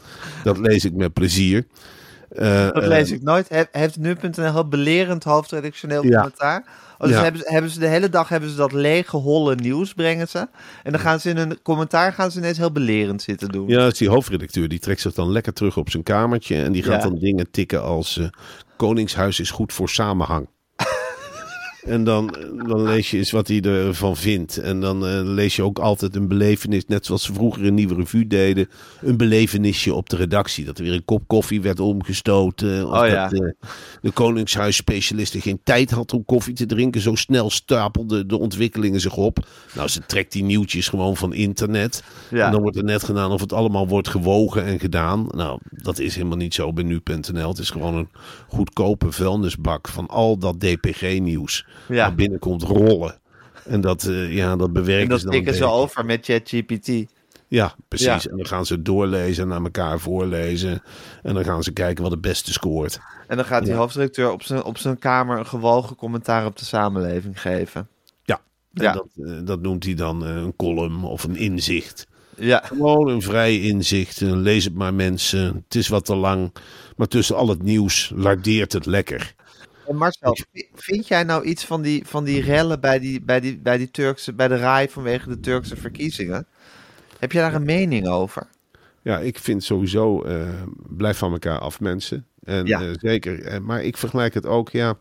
Dat 0.45 0.59
lees 0.59 0.85
ik 0.85 0.93
met 0.95 1.13
plezier. 1.13 1.67
Eh, 2.31 2.65
Dat 2.73 2.83
eh, 2.83 2.89
lees 2.89 3.11
ik 3.11 3.23
nooit. 3.23 3.49
He- 3.49 3.65
heeft 3.73 3.97
nu.nl 3.99 4.53
heel 4.53 4.69
belerend 4.69 5.25
hoofdredactioneel 5.25 6.05
Ja. 6.05 6.17
commentaar? 6.17 6.65
Oh, 6.99 7.07
dus 7.07 7.17
Ja. 7.17 7.23
hebben, 7.23 7.41
ze, 7.41 7.53
hebben 7.53 7.71
ze 7.71 7.79
de 7.79 7.87
hele 7.87 8.09
dag 8.09 8.29
hebben 8.29 8.51
ze 8.51 8.57
dat 8.57 8.73
lege, 8.73 9.17
holle 9.17 9.55
nieuws 9.55 9.93
brengen 9.95 10.29
ze. 10.29 10.39
En 10.83 10.93
dan 10.93 11.01
gaan 11.01 11.21
ze 11.21 11.31
in 11.31 11.37
hun 11.37 11.63
commentaar 11.63 12.13
gaan 12.13 12.31
ze 12.31 12.39
ineens 12.39 12.59
heel 12.59 12.73
belerend 12.73 13.23
zitten 13.23 13.49
doen. 13.49 13.69
Ja, 13.69 13.79
dat 13.83 13.93
is 13.93 13.99
die 13.99 14.09
hoofdredacteur. 14.09 14.69
Die 14.69 14.79
trekt 14.79 15.01
zich 15.01 15.15
dan 15.15 15.31
lekker 15.33 15.53
terug 15.53 15.77
op 15.77 15.91
zijn 15.91 16.03
kamertje. 16.03 16.63
En 16.63 16.73
die 16.73 16.83
gaat 16.83 17.03
Ja. 17.03 17.09
dan 17.09 17.19
dingen 17.19 17.51
tikken 17.51 17.83
als... 17.83 18.19
eh, 18.19 18.27
Koningshuis 18.77 19.41
is 19.41 19.51
goed 19.51 19.73
voor 19.73 19.89
samenhang. 19.89 20.49
En 21.85 22.05
dan, 22.05 22.35
dan 22.67 22.83
lees 22.83 23.11
je 23.11 23.17
eens 23.17 23.31
wat 23.31 23.49
hij 23.49 23.61
ervan 23.61 24.17
vindt. 24.17 24.57
En 24.57 24.81
dan 24.81 25.07
eh, 25.07 25.21
lees 25.23 25.57
je 25.57 25.63
ook 25.63 25.79
altijd 25.79 26.17
een 26.17 26.29
belevenis, 26.29 26.87
net 26.87 27.07
zoals 27.07 27.23
ze 27.23 27.33
vroeger 27.33 27.67
een 27.67 27.75
nieuwe 27.75 27.95
revue 27.95 28.27
deden. 28.27 28.69
Een 29.01 29.17
belevenisje 29.17 29.95
op 29.95 30.09
de 30.09 30.17
redactie. 30.17 30.65
Dat 30.65 30.79
er 30.79 30.85
weer 30.85 30.93
een 30.93 31.05
kop 31.05 31.23
koffie 31.27 31.61
werd 31.61 31.81
omgestoten. 31.81 32.89
Of 32.89 33.01
Oh 33.01 33.07
ja. 33.07 33.29
dat 33.29 33.41
eh, 33.41 33.51
de 34.01 34.11
Koningshuisspecialisten 34.11 35.41
geen 35.41 35.61
tijd 35.65 35.91
had 35.91 36.13
om 36.13 36.25
koffie 36.25 36.55
te 36.55 36.67
drinken. 36.67 37.01
Zo 37.01 37.15
snel 37.15 37.51
stapelden 37.51 38.29
de 38.29 38.39
ontwikkelingen 38.39 39.01
zich 39.01 39.17
op. 39.17 39.47
Nou, 39.75 39.89
ze 39.89 40.01
trekt 40.07 40.33
die 40.33 40.45
nieuwtjes 40.45 40.89
gewoon 40.89 41.17
van 41.17 41.35
internet. 41.35 42.03
Ja. 42.31 42.47
En 42.47 42.53
dan 42.53 42.63
wordt 42.63 42.77
er 42.77 42.85
net 42.85 43.03
gedaan 43.05 43.31
of 43.31 43.41
het 43.41 43.53
allemaal 43.53 43.89
wordt 43.89 44.09
gewogen 44.09 44.65
en 44.65 44.79
gedaan. 44.81 45.27
Nou, 45.31 45.59
dat 45.71 45.99
is 45.99 46.15
helemaal 46.15 46.37
niet 46.37 46.55
zo 46.55 46.73
bij 46.73 46.85
nu.nl. 46.85 47.49
Het 47.49 47.59
is 47.59 47.71
gewoon 47.71 47.95
een 47.95 48.09
goedkope 48.49 49.13
vuilnisbak 49.13 49.89
van 49.89 50.07
al 50.07 50.39
dat 50.39 50.61
DPG-nieuws. 50.61 51.67
Ja. 51.89 51.95
Naar 52.07 52.15
binnen 52.15 52.39
komt 52.39 52.63
rollen. 52.63 53.19
En 53.65 53.81
dat, 53.81 54.05
eh, 54.05 54.35
ja, 54.35 54.57
dat 54.57 54.73
bewerken 54.73 55.03
En 55.03 55.09
dat 55.09 55.19
ze 55.19 55.25
dan. 55.25 55.35
tikken 55.35 55.55
ze 55.55 55.65
over 55.65 56.05
met 56.05 56.25
ChatGPT. 56.25 56.91
Ja, 57.49 57.75
precies. 57.89 58.07
Ja. 58.07 58.31
En 58.31 58.37
dan 58.37 58.47
gaan 58.47 58.67
ze 58.67 58.83
doorlezen, 58.83 59.49
naar 59.49 59.63
elkaar 59.63 59.99
voorlezen. 60.01 60.83
En 61.23 61.35
dan 61.35 61.45
gaan 61.45 61.63
ze 61.63 61.73
kijken 61.73 62.03
wat 62.03 62.13
het 62.13 62.21
beste 62.21 62.53
scoort. 62.53 62.99
En 63.27 63.37
dan 63.37 63.45
gaat 63.47 63.63
die 63.65 63.73
Ja. 63.73 63.79
hoofdredacteur 63.79 64.31
op 64.33 64.43
zijn, 64.43 64.63
op 64.63 64.79
zijn 64.79 64.99
kamer 64.99 65.39
een 65.39 65.47
gewogen 65.47 65.97
commentaar 65.97 66.47
op 66.47 66.57
de 66.59 66.65
samenleving 66.65 67.41
geven. 67.41 67.89
Ja, 68.23 68.41
en 68.75 68.83
Ja. 68.83 68.93
Dat, 68.93 69.07
eh, 69.25 69.33
dat 69.45 69.61
noemt 69.63 69.85
hij 69.85 69.95
dan 69.95 70.25
eh, 70.27 70.35
een 70.35 70.57
column 70.57 71.05
of 71.05 71.25
een 71.25 71.37
inzicht. 71.37 72.07
Ja, 72.37 72.61
Gewoon 72.65 73.09
een 73.09 73.23
vrij 73.23 73.61
inzicht. 73.61 74.21
Lees 74.21 74.65
het 74.65 74.75
maar 74.75 74.95
mensen. 74.95 75.45
Het 75.65 75.75
is 75.75 75.89
wat 75.89 76.05
te 76.05 76.15
lang. 76.15 76.53
Maar 76.97 77.07
tussen 77.09 77.37
al 77.37 77.49
het 77.49 77.63
nieuws 77.63 78.13
lardeert 78.15 78.73
het 78.73 78.87
lekker. 78.87 79.35
En 79.91 79.97
Marcel, 79.97 80.37
v- 80.53 80.63
vind 80.75 81.09
jij 81.09 81.23
nou 81.23 81.45
iets 81.45 81.65
van 81.65 81.83
die, 81.83 82.07
van 82.07 82.25
die 82.25 82.43
rellen 82.43 82.81
bij, 82.81 82.99
die, 82.99 83.21
bij, 83.23 83.41
die, 83.41 83.59
bij, 83.59 83.79
die 83.79 83.91
Turkse, 83.91 84.33
bij 84.33 84.49
de 84.49 84.57
RAI 84.57 84.89
vanwege 84.89 85.29
de 85.29 85.41
Turkse 85.41 85.77
verkiezingen? 85.77 86.47
Heb 87.19 87.33
jij 87.33 87.43
daar 87.43 87.55
een 87.55 87.65
mening 87.65 88.09
over? 88.09 88.47
Ja, 89.03 89.19
ik 89.19 89.39
vind 89.39 89.65
sowieso, 89.65 90.23
eh, 90.23 90.49
blijf 90.89 91.19
van 91.19 91.33
elkaar 91.33 91.59
af 91.59 91.81
mensen. 91.81 92.27
En 92.45 92.67
Ja. 92.67 92.81
eh, 92.81 92.89
zeker, 92.93 93.43
Eh, 93.43 93.59
maar 93.59 93.83
ik 93.85 93.97
vergelijk 93.97 94.35
het 94.35 94.47
ook, 94.47 94.69
ja, 94.71 94.99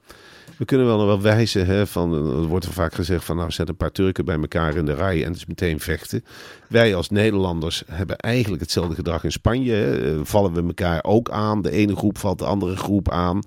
we 0.60 0.66
kunnen 0.66 0.86
wel 0.88 0.98
nog 0.98 1.06
wel 1.06 1.22
wijzen, 1.22 1.66
hè, 1.66 1.88
van, 1.88 2.14
eh, 2.14 2.20
er 2.20 2.48
wordt 2.48 2.66
er 2.66 2.74
vaak 2.74 2.94
gezegd 2.94 3.26
van, 3.26 3.36
nou, 3.36 3.52
zet 3.52 3.70
een 3.70 3.76
paar 3.76 3.92
Turken 3.92 4.26
bij 4.26 4.36
elkaar 4.40 4.76
in 4.76 4.86
de 4.86 4.94
rij 4.94 5.22
en 5.24 5.28
het 5.28 5.36
is 5.36 5.46
meteen 5.46 5.80
vechten. 5.80 6.24
Wij 6.68 6.96
als 6.96 7.10
Nederlanders 7.10 7.84
hebben 7.92 8.18
eigenlijk 8.18 8.62
hetzelfde 8.62 8.96
gedrag 8.96 9.24
in 9.24 9.32
Spanje. 9.32 9.74
Hè. 9.74 10.16
Eh, 10.16 10.20
vallen 10.24 10.54
we 10.54 10.64
elkaar 10.64 11.04
ook 11.04 11.30
aan. 11.30 11.62
De 11.62 11.72
ene 11.72 11.96
groep 11.96 12.18
valt 12.18 12.40
de 12.40 12.46
andere 12.46 12.76
groep 12.76 13.10
aan. 13.10 13.40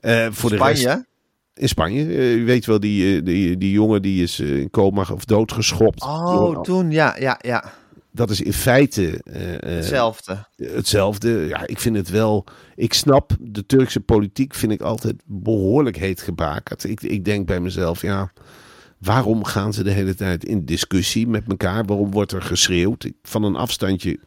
Eh, 0.00 0.26
voor 0.30 0.50
de 0.50 0.56
rest, 0.56 0.80
Spanje? 0.80 1.06
in 1.54 1.68
Spanje, 1.68 2.06
je 2.38 2.44
weet 2.44 2.66
wel, 2.66 2.80
die, 2.80 3.22
die, 3.22 3.56
die 3.56 3.72
jongen 3.72 4.02
die 4.02 4.22
is 4.22 4.40
in 4.40 4.70
coma 4.70 5.06
of 5.12 5.24
doodgeschopt. 5.24 6.02
Oh, 6.02 6.34
Door- 6.34 6.62
toen, 6.62 6.90
ja, 6.90 7.16
ja, 7.18 7.38
ja. 7.40 7.64
Dat 8.12 8.30
is 8.30 8.40
in 8.40 8.52
feite 8.52 9.20
eh, 9.24 9.54
eh, 9.54 9.60
Hetzelfde. 9.62 10.46
hetzelfde. 10.56 11.28
Ja, 11.30 11.66
ik 11.66 11.78
vind 11.80 11.96
het 11.96 12.08
wel. 12.08 12.44
Ik 12.76 12.92
snap 12.94 13.36
de 13.40 13.66
Turkse 13.66 14.00
politiek, 14.00 14.54
vind 14.54 14.72
ik 14.72 14.80
altijd 14.80 15.22
behoorlijk 15.24 15.96
heet 15.96 16.22
gebakerd. 16.22 16.84
Ik, 16.84 17.02
ik 17.02 17.24
denk 17.24 17.46
bij 17.46 17.60
mezelf, 17.60 18.02
ja. 18.02 18.32
Waarom 18.98 19.44
gaan 19.44 19.72
ze 19.72 19.82
de 19.82 19.90
hele 19.90 20.14
tijd 20.14 20.44
in 20.44 20.64
discussie 20.64 21.26
met 21.28 21.44
elkaar? 21.48 21.84
Waarom 21.84 22.10
wordt 22.10 22.32
er 22.32 22.42
geschreeuwd? 22.42 23.10
Van 23.22 23.42
een 23.42 23.56
afstandje 23.56 24.18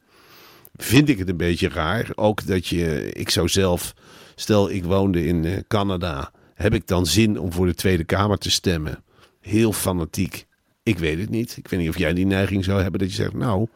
vind 0.75 1.09
ik 1.09 1.17
het 1.17 1.29
een 1.29 1.37
beetje 1.37 1.69
raar. 1.69 2.09
Ook 2.15 2.47
dat 2.47 2.67
je, 2.67 3.11
ik 3.11 3.29
zou 3.29 3.47
zelf, 3.47 3.93
stel 4.35 4.69
ik 4.69 4.83
woonde 4.83 5.25
in 5.25 5.45
eh, 5.45 5.57
Canada, 5.67 6.31
heb 6.53 6.73
ik 6.73 6.87
dan 6.87 7.05
zin 7.05 7.39
om 7.39 7.51
voor 7.53 7.65
de 7.65 7.73
Tweede 7.75 8.03
Kamer 8.03 8.37
te 8.37 8.51
stemmen? 8.51 9.03
Heel 9.41 9.73
fanatiek. 9.73 10.45
Ik 10.83 10.99
weet 10.99 11.19
het 11.19 11.29
niet. 11.29 11.57
Ik 11.57 11.67
weet 11.67 11.79
niet 11.79 11.89
of 11.89 11.97
jij 11.97 12.13
die 12.13 12.25
neiging 12.25 12.63
zou 12.63 12.81
hebben 12.81 12.99
dat 12.99 13.09
je 13.09 13.15
zegt, 13.15 13.33
nou, 13.33 13.67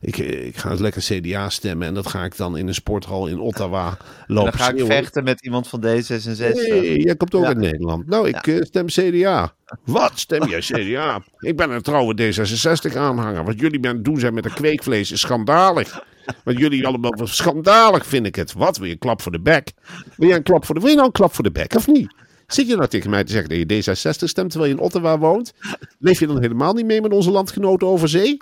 ik, 0.00 0.16
ik 0.18 0.56
ga 0.56 0.70
eens 0.70 0.80
lekker 0.80 1.02
CDA 1.02 1.48
stemmen 1.50 1.86
en 1.86 1.94
dat 1.94 2.06
ga 2.06 2.24
ik 2.24 2.36
dan 2.36 2.56
in 2.56 2.68
een 2.68 2.74
sporthal 2.74 3.26
in 3.26 3.38
Ottawa 3.38 3.96
Dan 4.26 4.36
lopen 4.36 4.52
ga 4.52 4.70
ik 4.70 4.84
vechten 4.84 5.24
met 5.24 5.44
iemand 5.44 5.68
van 5.68 5.80
D66. 5.84 6.54
Nee, 6.54 7.02
jij 7.02 7.16
komt 7.16 7.34
ook 7.34 7.42
Ja. 7.42 7.48
uit 7.48 7.56
Nederland. 7.58 8.06
Nou, 8.06 8.28
ik 8.28 8.46
eh, 8.46 8.60
stem 8.62 8.86
CDA. 8.86 9.54
Wat 9.84 10.12
stem 10.14 10.48
jij 10.48 10.60
CDA? 10.60 11.22
ik 11.38 11.56
ben 11.56 11.70
een 11.70 11.82
trouwe 11.82 12.14
D66-aanhanger. 12.14 13.44
Wat 13.44 13.60
jullie 13.60 13.88
aan 13.88 14.02
doen 14.02 14.18
zijn 14.20 14.34
met 14.34 14.42
de 14.42 14.52
kweekvlees 14.52 15.12
is 15.12 15.20
schandalig. 15.20 16.04
Wat 16.44 16.58
jullie 16.58 16.86
allemaal 16.86 17.14
schandalig 17.24 18.06
vind 18.06 18.26
ik 18.26 18.34
het. 18.34 18.52
Wat, 18.52 18.76
wil 18.76 18.86
je 18.86 18.92
een 18.92 18.98
klap 18.98 19.22
voor 19.22 19.32
de 19.32 19.40
bek? 19.40 19.72
Wil 20.16 20.28
je 20.28 20.34
een 20.34 20.42
klap 20.42 20.64
voor 20.64 20.74
de, 20.74 20.80
wil 20.80 20.90
je 20.90 20.96
nou 20.96 21.06
een 21.06 21.12
klap 21.12 21.34
voor 21.34 21.44
de 21.44 21.50
bek 21.50 21.74
of 21.74 21.86
niet? 21.86 22.12
Zit 22.52 22.68
je 22.68 22.76
nou 22.76 22.88
tegen 22.88 23.10
mij 23.10 23.24
te 23.24 23.32
zeggen 23.32 23.48
dat 23.48 23.84
je 23.84 23.92
D66 23.92 24.24
stemt 24.24 24.50
terwijl 24.50 24.70
je 24.70 24.76
in 24.76 24.82
Ottawa 24.84 25.18
woont? 25.18 25.52
Leef 25.98 26.20
je 26.20 26.26
dan 26.26 26.40
helemaal 26.40 26.72
niet 26.72 26.86
mee 26.86 27.00
met 27.00 27.12
onze 27.12 27.30
landgenoten 27.30 27.88
over 27.88 28.08
zee? 28.08 28.36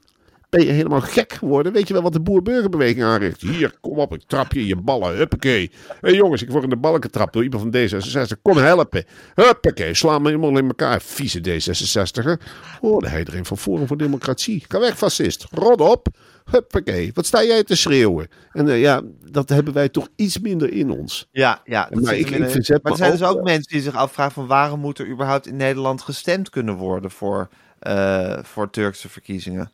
Ben 0.50 0.64
je 0.64 0.70
helemaal 0.72 1.00
gek 1.00 1.32
geworden? 1.32 1.72
Weet 1.72 1.88
je 1.88 1.92
wel 1.94 2.02
wat 2.02 2.12
de 2.12 2.20
boer-burgerbeweging 2.20 3.02
aanricht? 3.04 3.40
Hier, 3.40 3.74
kom 3.80 3.98
op, 3.98 4.14
ik 4.14 4.22
trap 4.26 4.52
je 4.52 4.60
in 4.60 4.66
je 4.66 4.76
ballen. 4.76 5.16
Huppakee. 5.16 5.70
Hé 6.00 6.08
jongens, 6.10 6.42
ik 6.42 6.50
word 6.50 6.62
in 6.64 6.70
de 6.70 6.76
ballen 6.76 7.02
getrapt 7.02 7.32
door 7.32 7.42
iemand 7.42 7.62
van 7.62 7.72
D66. 7.72 8.42
Kom 8.42 8.56
helpen. 8.56 9.04
Huppakee, 9.34 9.94
sla 9.94 10.18
me 10.18 10.26
helemaal 10.28 10.58
in 10.58 10.66
elkaar. 10.66 11.00
Vieze 11.02 11.40
D66er. 11.40 12.46
Oh, 12.80 12.98
de 12.98 13.18
iedereen 13.18 13.44
van 13.44 13.58
Forum 13.58 13.86
voor 13.86 13.96
Democratie. 13.96 14.64
Ga 14.68 14.80
weg, 14.80 14.96
fascist. 14.96 15.46
Rot 15.50 15.80
op. 15.80 16.06
Huppakee. 16.50 17.10
Wat 17.14 17.26
sta 17.26 17.42
jij 17.44 17.64
te 17.64 17.76
schreeuwen? 17.76 18.28
En 18.52 18.68
eh, 18.68 18.80
ja, 18.80 19.02
dat 19.30 19.48
hebben 19.48 19.72
wij 19.74 19.88
toch 19.88 20.08
iets 20.16 20.38
minder 20.38 20.72
in 20.72 20.90
ons. 20.90 21.28
Ja, 21.30 21.60
ja. 21.64 21.88
Maar 21.90 22.14
ik- 22.16 22.26
verzet 22.50 22.82
maar 22.82 22.92
er 22.92 22.98
zijn 22.98 23.10
dus 23.10 23.22
ook, 23.22 23.30
ook 23.30 23.38
eh, 23.38 23.42
mensen 23.44 23.72
die 23.72 23.82
zich 23.82 23.94
afvragen 23.94 24.32
van 24.32 24.46
waarom 24.46 24.80
moet 24.80 24.98
er 24.98 25.08
überhaupt 25.08 25.46
in 25.46 25.56
Nederland 25.56 26.02
gestemd 26.02 26.50
kunnen 26.50 26.74
worden 26.74 27.10
voor, 27.10 27.48
eh, 27.78 28.38
voor 28.42 28.70
Turkse 28.70 29.08
verkiezingen. 29.08 29.70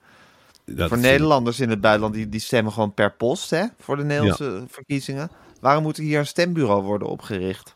Dat 0.65 0.89
voor 0.89 0.97
ik- 0.97 1.03
Nederlanders 1.03 1.61
in 1.61 1.71
het 1.71 1.81
buitenland, 1.81 2.15
die, 2.15 2.29
die 2.29 2.41
stemmen 2.41 2.73
gewoon 2.73 2.95
per 2.95 3.13
post 3.13 3.51
hè, 3.51 3.65
voor 3.79 3.97
de 3.97 4.05
Nederlandse 4.05 4.65
verkiezingen. 4.69 5.31
Waarom 5.61 5.83
moet 5.83 5.97
er 5.97 6.03
hier 6.03 6.19
een 6.19 6.27
stembureau 6.27 6.83
worden 6.83 7.09
opgericht? 7.09 7.75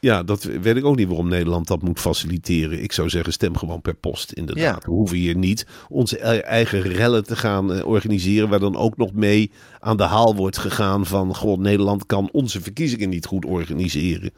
Ja, 0.00 0.22
dat 0.22 0.42
weet 0.42 0.76
ik 0.76 0.84
ook 0.84 0.96
niet 0.96 1.08
waarom 1.08 1.28
Nederland 1.28 1.66
dat 1.66 1.82
moet 1.82 2.00
faciliteren. 2.00 2.82
Ik 2.82 2.92
zou 2.92 3.08
zeggen, 3.08 3.32
stem 3.32 3.56
gewoon 3.56 3.80
per 3.80 3.94
post, 3.94 4.32
inderdaad. 4.32 4.64
Ja. 4.64 4.78
We 4.84 4.90
hoeven 4.90 5.16
hier 5.16 5.36
niet 5.36 5.66
onze 5.88 6.18
e- 6.18 6.38
eigen 6.38 6.82
rellen 6.82 7.24
te 7.24 7.36
gaan 7.36 7.72
eh, 7.72 7.86
organiseren... 7.86 8.48
waar 8.48 8.58
dan 8.58 8.76
ook 8.76 8.96
nog 8.96 9.12
mee 9.12 9.50
aan 9.80 9.96
de 9.96 10.02
haal 10.02 10.34
wordt 10.34 10.58
gegaan 10.58 11.06
van... 11.06 11.34
goh, 11.34 11.58
Nederland 11.58 12.06
kan 12.06 12.28
onze 12.32 12.60
verkiezingen 12.60 13.08
niet 13.08 13.26
goed 13.26 13.44
organiseren. 13.44 14.30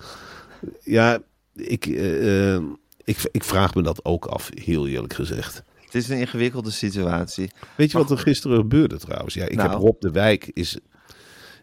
Ja, 0.85 1.18
ik, 1.54 1.87
eh, 1.87 2.54
eh, 2.54 2.62
ik, 3.04 3.28
ik 3.32 3.44
vraag 3.44 3.75
me 3.75 3.82
dat 3.82 4.04
ook 4.04 4.26
af, 4.26 4.50
heel 4.54 4.87
eerlijk 4.87 5.14
gezegd. 5.14 5.62
Het 5.92 6.02
is 6.02 6.09
een 6.09 6.18
ingewikkelde 6.18 6.70
situatie. 6.70 7.50
Weet 7.76 7.90
je 7.90 7.99
wat 7.99 8.11
er 8.11 8.18
gisteren 8.18 8.56
gebeurde 8.56 8.99
trouwens? 8.99 9.35
Ja, 9.35 9.44
ik 9.44 9.56
Nou. 9.56 9.70
heb 9.70 9.78
Rob 9.78 10.00
de 10.00 10.11
Wijk... 10.11 10.50
Is, 10.52 10.78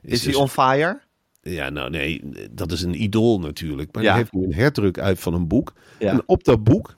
Is 0.01 0.25
hij 0.25 0.33
on 0.33 0.49
fire? 0.49 0.99
Ja, 1.41 1.69
nou 1.69 1.89
nee, 1.89 2.21
dat 2.51 2.71
is 2.71 2.81
een 2.81 3.01
idool 3.01 3.39
natuurlijk. 3.39 3.93
Maar 3.93 4.03
Ja. 4.03 4.09
die 4.09 4.17
heeft 4.19 4.33
nu 4.33 4.43
een 4.43 4.53
herdruk 4.53 4.99
uit 4.99 5.19
van 5.19 5.33
een 5.33 5.47
boek. 5.47 5.73
Ja. 5.99 6.11
En 6.11 6.23
op 6.25 6.43
dat 6.43 6.63
boek 6.63 6.95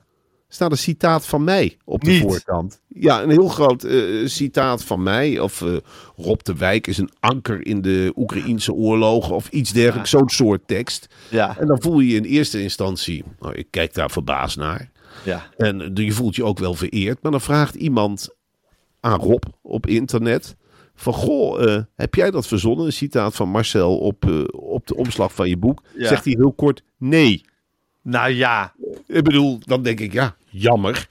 staat 0.48 0.72
een 0.72 0.78
citaat 0.78 1.26
van 1.26 1.44
mij 1.44 1.78
op 1.86 2.04
de 2.04 2.10
Niet. 2.10 2.22
voorkant. 2.22 2.82
Ja, 2.88 3.22
een 3.24 3.30
heel 3.30 3.48
groot 3.48 3.84
eh, 3.84 4.26
citaat 4.28 4.84
van 4.84 5.04
mij. 5.04 5.40
Of 5.40 5.62
eh, 5.62 5.76
Rob 6.16 6.40
de 6.42 6.56
Wijk 6.56 6.88
is 6.88 6.98
een 6.98 7.10
anker 7.20 7.66
in 7.66 7.82
de 7.82 8.14
Oekraïnse 8.16 8.74
oorlogen 8.74 9.36
of 9.36 9.50
iets 9.50 9.72
dergelijks. 9.72 10.10
Zo'n 10.10 10.30
soort 10.30 10.68
tekst. 10.68 11.08
Ja. 11.30 11.58
En 11.58 11.68
dan 11.68 11.82
voel 11.82 12.00
je 12.00 12.10
je 12.10 12.16
in 12.18 12.24
eerste 12.24 12.62
instantie, 12.62 13.24
nou, 13.40 13.54
ik 13.56 13.68
kijk 13.70 13.94
daar 13.94 14.12
verbaasd 14.12 14.58
naar. 14.58 14.90
Ja. 15.24 15.46
En 15.58 15.92
je 15.94 16.12
voelt 16.12 16.36
je 16.36 16.44
ook 16.44 16.60
wel 16.60 16.74
vereerd. 16.74 17.22
Maar 17.22 17.32
dan 17.32 17.42
vraagt 17.42 17.76
iemand 17.76 18.30
aan 19.00 19.20
Rob 19.20 19.44
op 19.62 19.88
internet. 19.88 20.56
Van 20.96 21.14
goh, 21.14 21.64
eh, 21.64 21.84
heb 21.96 22.16
jij 22.16 22.32
dat 22.32 22.48
verzonnen? 22.48 22.86
Een 22.86 22.94
citaat 22.94 23.36
van 23.36 23.50
Marcel 23.50 23.98
op, 23.98 24.26
eh, 24.26 24.44
op 24.52 24.88
de 24.88 24.96
omslag 24.96 25.34
van 25.34 25.50
je 25.50 25.58
boek. 25.58 25.82
Ja. 25.96 26.08
Zegt 26.08 26.26
hij 26.26 26.36
heel 26.38 26.54
kort 26.54 26.84
nee. 26.98 27.46
Nou 28.02 28.30
ja. 28.32 28.74
Ik 29.08 29.24
bedoel, 29.24 29.60
dan 29.60 29.84
denk 29.84 30.00
ik 30.00 30.14
ja, 30.14 30.36
jammer. 30.46 31.08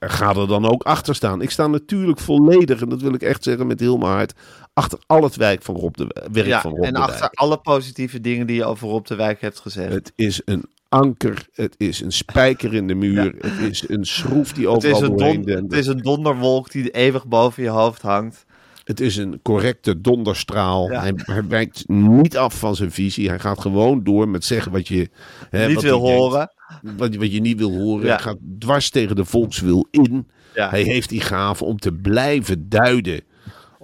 Ga 0.00 0.34
er 0.34 0.48
dan 0.48 0.70
ook 0.70 0.82
achter 0.82 1.14
staan. 1.14 1.42
Ik 1.42 1.50
sta 1.50 1.66
natuurlijk 1.66 2.18
volledig, 2.18 2.80
en 2.80 2.88
dat 2.88 3.02
wil 3.02 3.14
ik 3.14 3.22
echt 3.22 3.42
zeggen 3.42 3.66
met 3.66 3.80
heel 3.80 3.96
mijn 3.96 4.12
hart, 4.12 4.32
achter 4.72 4.98
al 5.06 5.22
het 5.22 5.36
werk 5.36 5.62
van 5.62 5.76
Rob 5.76 5.94
de, 5.94 6.28
werk 6.32 6.46
ja. 6.46 6.60
van 6.60 6.70
Rob 6.70 6.84
En 6.84 6.92
de 6.92 6.98
achter 6.98 7.20
Wijk. 7.20 7.34
alle 7.34 7.58
positieve 7.58 8.20
dingen 8.20 8.46
die 8.46 8.56
je 8.56 8.64
over 8.64 8.88
Rob 8.88 9.06
de 9.06 9.14
Wijk 9.14 9.40
hebt 9.40 9.60
gezegd. 9.60 9.92
Het 9.92 10.12
is 10.14 10.42
een 10.44 10.64
anker, 10.88 11.46
het 11.52 11.74
is 11.76 12.00
een 12.00 12.12
spijker 12.12 12.74
in 12.74 12.86
de 12.86 12.94
muur, 12.94 13.34
het 13.38 13.58
is 13.70 13.88
een 13.88 14.04
schroef 14.04 14.52
die 14.52 14.70
Het 14.70 14.84
is, 14.84 14.92
overal 14.92 15.20
een 15.20 15.42
don- 15.42 15.62
het 15.62 15.72
is 15.72 15.86
een 15.86 15.98
donderwolk 16.02 16.70
die 16.70 16.90
eeuwig 16.90 17.26
boven 17.26 17.62
je 17.62 17.68
hoofd 17.68 18.02
hangt. 18.02 18.44
Het 18.84 19.00
is 19.00 19.16
een 19.16 19.40
correcte 19.42 20.00
donderstraal. 20.00 20.90
Ja. 20.90 21.00
Hij, 21.00 21.12
hij 21.16 21.46
wijkt 21.46 21.88
niet 21.88 22.36
af 22.36 22.58
van 22.58 22.76
zijn 22.76 22.90
visie. 22.90 23.28
Hij 23.28 23.38
gaat 23.38 23.60
gewoon 23.60 24.04
door 24.04 24.28
met 24.28 24.44
zeggen 24.44 24.72
wat 24.72 24.88
je 24.88 25.08
hè, 25.50 25.66
Niet 25.66 25.74
wat 25.74 25.84
wil 25.84 26.00
denkt. 26.00 26.16
horen. 26.18 26.52
Wat, 26.96 27.14
wat 27.14 27.32
je 27.32 27.40
niet 27.40 27.58
wil 27.58 27.72
horen. 27.72 28.06
Ja. 28.06 28.12
Hij 28.14 28.22
gaat 28.22 28.38
dwars 28.58 28.90
tegen 28.90 29.16
de 29.16 29.24
volkswil 29.24 29.86
in. 29.90 30.26
Hij 30.52 30.82
heeft 30.82 31.08
die 31.08 31.20
gave 31.20 31.64
om 31.64 31.78
te 31.78 31.92
blijven 31.92 32.68
duiden 32.68 33.20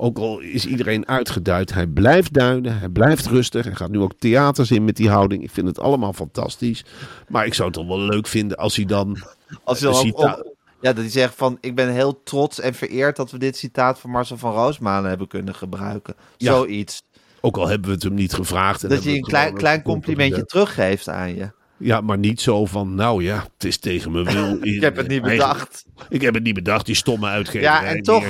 Ook 0.03 0.19
al 0.19 0.41
is 0.41 0.67
iedereen 0.67 1.09
uitgeduid, 1.09 1.73
hij 1.75 1.87
blijft 1.87 2.33
duiden, 2.33 2.79
hij 2.79 2.89
blijft 2.89 3.27
rustig. 3.27 3.65
Hij 3.65 3.75
gaat 3.75 3.91
nu 3.91 3.99
ook 3.99 4.13
theaters 4.19 4.71
in 4.71 4.85
met 4.85 4.97
die 4.97 5.09
houding. 5.11 5.43
Ik 5.43 5.51
vind 5.51 5.67
het 5.67 5.79
allemaal 5.79 6.13
fantastisch. 6.13 6.85
Maar 7.29 7.47
ik 7.47 7.55
zou 7.55 7.69
het 7.69 7.77
toch 7.79 7.87
wel 7.87 8.01
leuk 8.01 8.27
vinden 8.27 8.57
als 8.57 8.77
hij 8.77 8.85
dan... 8.85 9.19
Als 9.65 9.79
je 9.79 9.85
dan 9.85 9.95
cita- 9.95 10.33
op- 10.39 10.55
ja, 10.81 10.93
dat 10.93 10.97
hij 11.03 11.11
zegt 11.11 11.35
van, 11.35 11.59
ik 11.61 11.75
ben 11.75 11.93
heel 11.93 12.23
trots 12.23 12.61
en 12.61 12.75
vereerd 12.75 13.17
dat 13.17 13.31
we 13.31 13.39
dit 13.39 13.57
citaat 13.57 13.99
van 13.99 14.11
Marcel 14.11 14.37
van 14.37 14.53
Roosmalen 14.53 15.09
hebben 15.09 15.29
kunnen 15.29 15.55
gebruiken. 15.55 16.15
Ja. 16.37 16.53
Zoiets. 16.53 17.03
Ook 17.41 17.57
al 17.57 17.69
hebben 17.69 17.89
we 17.89 17.95
het 17.95 18.03
hem 18.03 18.15
niet 18.15 18.33
gevraagd. 18.35 18.83
en 18.83 18.89
Dat 18.89 19.03
je 19.05 19.11
een 19.15 19.21
klein, 19.23 19.55
klein 19.55 19.83
complimentje 19.83 20.45
teruggeeft 20.45 21.09
aan 21.09 21.35
je. 21.35 21.51
Ja, 21.77 22.01
maar 22.01 22.19
niet 22.19 22.41
zo 22.41 22.67
van, 22.67 22.95
nou 22.95 23.23
ja, 23.25 23.47
het 23.55 23.65
is 23.65 23.79
tegen 23.79 24.13
mijn 24.13 24.25
wil. 24.25 24.57
Ik 24.75 24.81
heb 24.81 24.97
het 24.97 25.09
niet 25.09 25.23
bedacht. 25.23 25.85
Ik 26.09 26.21
heb 26.21 26.35
het 26.35 26.43
niet 26.43 26.55
bedacht, 26.55 26.87
die 26.87 26.95
stomme 26.95 27.27
uitgever. 27.27 27.61
Ja, 27.61 27.85
en 27.85 28.03
toch, 28.03 28.25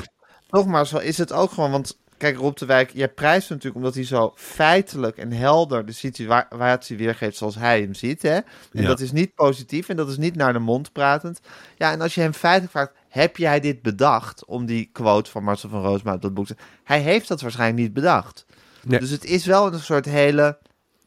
nogmaals, 0.53 0.89
zo 0.89 0.99
is 0.99 1.19
het 1.19 1.33
ook 1.33 1.51
gewoon. 1.51 1.71
Want 1.71 1.99
kijk, 2.17 2.37
Rob 2.37 2.57
de 2.57 2.67
Wijk, 2.67 2.91
jij 2.95 3.09
prijst 3.09 3.49
hem 3.49 3.57
natuurlijk 3.57 3.85
omdat 3.85 3.95
hij 3.95 4.05
zo 4.05 4.33
feitelijk 4.37 5.17
en 5.17 5.33
helder 5.33 5.87
de 5.87 5.93
situatie 5.93 6.97
weergeeft 6.97 7.37
zoals 7.37 7.55
hij 7.55 7.81
hem 7.81 7.95
ziet. 7.95 8.23
Hè? 8.23 8.35
En 8.35 8.45
Ja. 8.73 8.87
dat 8.87 9.01
is 9.01 9.13
niet 9.13 9.35
positief 9.35 9.89
en 9.89 9.97
dat 9.97 10.09
is 10.09 10.17
niet 10.17 10.35
naar 10.37 10.53
de 10.53 10.59
mond 10.59 10.93
pratend. 10.93 11.41
Ja, 11.77 11.93
en 11.93 12.01
als 12.01 12.15
je 12.15 12.21
hem 12.21 12.33
feitelijk 12.33 12.73
vraagt, 12.73 12.93
heb 13.09 13.37
jij 13.37 13.61
dit 13.61 13.83
bedacht? 13.83 14.45
Om 14.45 14.67
die 14.67 14.89
quote 14.93 15.31
van 15.31 15.45
Marcel 15.45 15.69
van 15.69 15.83
Roosma 15.83 16.17
dat 16.17 16.35
boek 16.35 16.47
te... 16.47 16.57
Hij 16.85 17.01
heeft 17.01 17.29
dat 17.29 17.41
waarschijnlijk 17.41 17.81
niet 17.83 17.93
bedacht. 17.93 18.47
Nee. 18.83 19.01
Dus 19.01 19.11
het 19.11 19.25
is 19.25 19.47
wel 19.47 19.73
een 19.73 19.81
soort 19.81 20.05
hele 20.05 20.59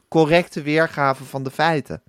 correcte 0.07 0.61
weergave 0.61 1.23
van 1.23 1.43
de 1.43 1.51
feiten. 1.51 2.01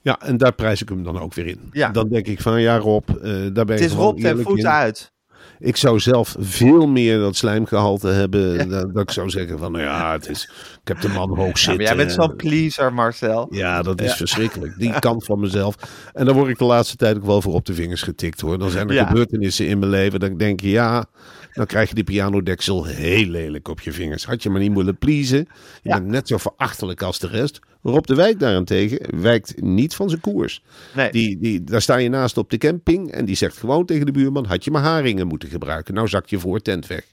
Ja, 0.00 0.20
en 0.20 0.36
daar 0.36 0.52
prijs 0.52 0.82
ik 0.82 0.88
hem 0.88 1.02
dan 1.04 1.18
ook 1.20 1.34
weer 1.34 1.46
in. 1.46 1.68
Ja. 1.72 1.88
Dan 1.90 2.08
denk 2.08 2.26
ik 2.26 2.40
van, 2.40 2.60
ja 2.60 2.76
Rob, 2.78 3.08
eh, 3.08 3.16
daar 3.32 3.52
ben 3.52 3.66
je 3.66 3.72
Het 3.72 3.80
is 3.80 3.92
Rob 3.92 4.18
ten 4.18 4.42
voet 4.42 4.58
in. 4.58 4.68
uit. 4.68 5.12
Ik 5.58 5.76
zou 5.76 5.98
zelf 5.98 6.36
veel 6.38 6.86
meer 6.86 7.18
dat 7.18 7.36
slijmgehalte 7.36 8.08
hebben. 8.08 8.68
Dat, 8.68 8.94
dat 8.94 9.02
ik 9.02 9.10
zou 9.10 9.30
zeggen 9.30 9.58
van, 9.58 9.72
nou 9.72 9.84
ja, 9.84 10.12
het 10.12 10.28
is, 10.28 10.50
ik 10.82 10.88
heb 10.88 11.00
de 11.00 11.08
man 11.08 11.28
hoog 11.28 11.38
Ja, 11.38 11.44
maar 11.44 11.56
zitten. 11.56 11.84
jij 11.84 11.96
bent 11.96 12.12
zo'n 12.12 12.36
pleaser, 12.36 12.92
Marcel. 12.92 13.46
Ja, 13.50 13.82
dat 13.82 14.00
is 14.00 14.12
verschrikkelijk. 14.14 14.78
Die 14.78 14.98
kant 15.08 15.24
van 15.24 15.40
mezelf. 15.40 15.74
En 16.12 16.24
daar 16.24 16.34
word 16.34 16.48
ik 16.48 16.58
de 16.58 16.64
laatste 16.64 16.96
tijd 16.96 17.16
ook 17.16 17.24
wel 17.24 17.42
voor 17.42 17.54
op 17.54 17.66
de 17.66 17.74
vingers 17.74 18.02
getikt 18.02 18.40
hoor. 18.40 18.58
Dan 18.58 18.70
zijn 18.70 18.90
er 18.90 19.06
gebeurtenissen 19.06 19.66
in 19.66 19.78
mijn 19.78 19.90
leven 19.90 20.20
dat 20.20 20.30
ik 20.30 20.38
denk, 20.38 20.60
ja, 20.60 21.04
dan 21.52 21.66
krijg 21.66 21.88
je 21.88 21.94
die 21.94 22.04
pianodeksel 22.04 22.84
heel 22.84 23.26
lelijk 23.26 23.68
op 23.68 23.80
je 23.80 23.92
vingers. 23.92 24.24
Had 24.26 24.42
je 24.42 24.50
maar 24.50 24.60
niet 24.60 24.74
willen 24.74 24.98
pleasen. 24.98 25.38
Je 25.38 25.88
Ja. 25.88 25.94
bent 25.96 26.06
net 26.10 26.28
zo 26.28 26.36
verachtelijk 26.36 27.02
als 27.02 27.18
de 27.18 27.26
rest. 27.26 27.58
Rob 27.82 28.04
de 28.04 28.14
Wijk 28.14 28.38
daarentegen 28.38 29.20
wijkt 29.20 29.60
niet 29.62 29.94
van 29.94 30.08
zijn 30.08 30.20
koers. 30.20 30.62
Nee. 30.94 31.10
Die, 31.10 31.38
die, 31.38 31.64
daar 31.64 31.82
sta 31.82 31.96
je 31.96 32.08
naast 32.08 32.36
op 32.38 32.50
de 32.50 32.58
camping 32.58 33.10
en 33.12 33.24
die 33.24 33.36
zegt 33.36 33.56
gewoon 33.56 33.86
tegen 33.86 34.06
de 34.06 34.12
buurman, 34.12 34.44
had 34.46 34.64
je 34.64 34.70
maar 34.70 34.82
haringen 34.82 35.26
moeten 35.26 35.48
gebruiken. 35.48 35.94
Nou 35.94 36.08
zak 36.08 36.26
je 36.26 36.38
voor 36.38 36.60
tent 36.60 36.86
weg. 36.86 37.04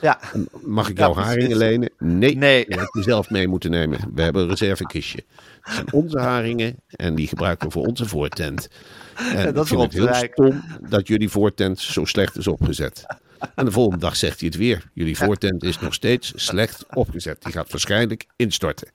Ja. 0.00 0.20
Mag 0.62 0.88
ik 0.88 0.98
jouw 0.98 1.14
haringen 1.14 1.56
lenen? 1.56 1.90
Nee, 1.98 2.36
Nee. 2.36 2.64
je 2.68 2.74
hebt 2.74 3.04
zelf 3.04 3.30
mee 3.30 3.48
moeten 3.48 3.70
nemen. 3.70 3.98
We 4.14 4.22
hebben 4.22 4.42
een 4.42 4.48
reservekistje. 4.48 5.24
Het 5.60 5.74
zijn 5.74 5.92
onze 5.92 6.18
haringen 6.18 6.76
en 6.88 7.14
die 7.14 7.26
gebruiken 7.28 7.66
we 7.66 7.72
voor 7.72 7.86
onze 7.86 8.06
voortent. 8.06 8.68
En 9.34 9.54
dat 9.54 9.62
ik 9.62 9.68
vind 9.78 9.82
het 9.82 9.92
heel 9.92 10.14
stom 10.14 10.62
dat 10.88 11.08
jullie 11.08 11.28
voortent 11.28 11.78
zo 11.80 12.04
slecht 12.04 12.36
is 12.36 12.46
opgezet. 12.46 13.04
En 13.54 13.64
de 13.64 13.70
volgende 13.70 13.98
dag 13.98 14.16
zegt 14.16 14.40
hij 14.40 14.48
het 14.48 14.58
weer. 14.58 14.90
Jullie 14.94 15.16
voortent 15.16 15.62
is 15.62 15.78
nog 15.78 15.94
steeds 15.94 16.32
slecht 16.34 16.86
opgezet. 16.94 17.42
Die 17.42 17.52
gaat 17.52 17.70
waarschijnlijk 17.70 18.26
instorten. 18.36 18.88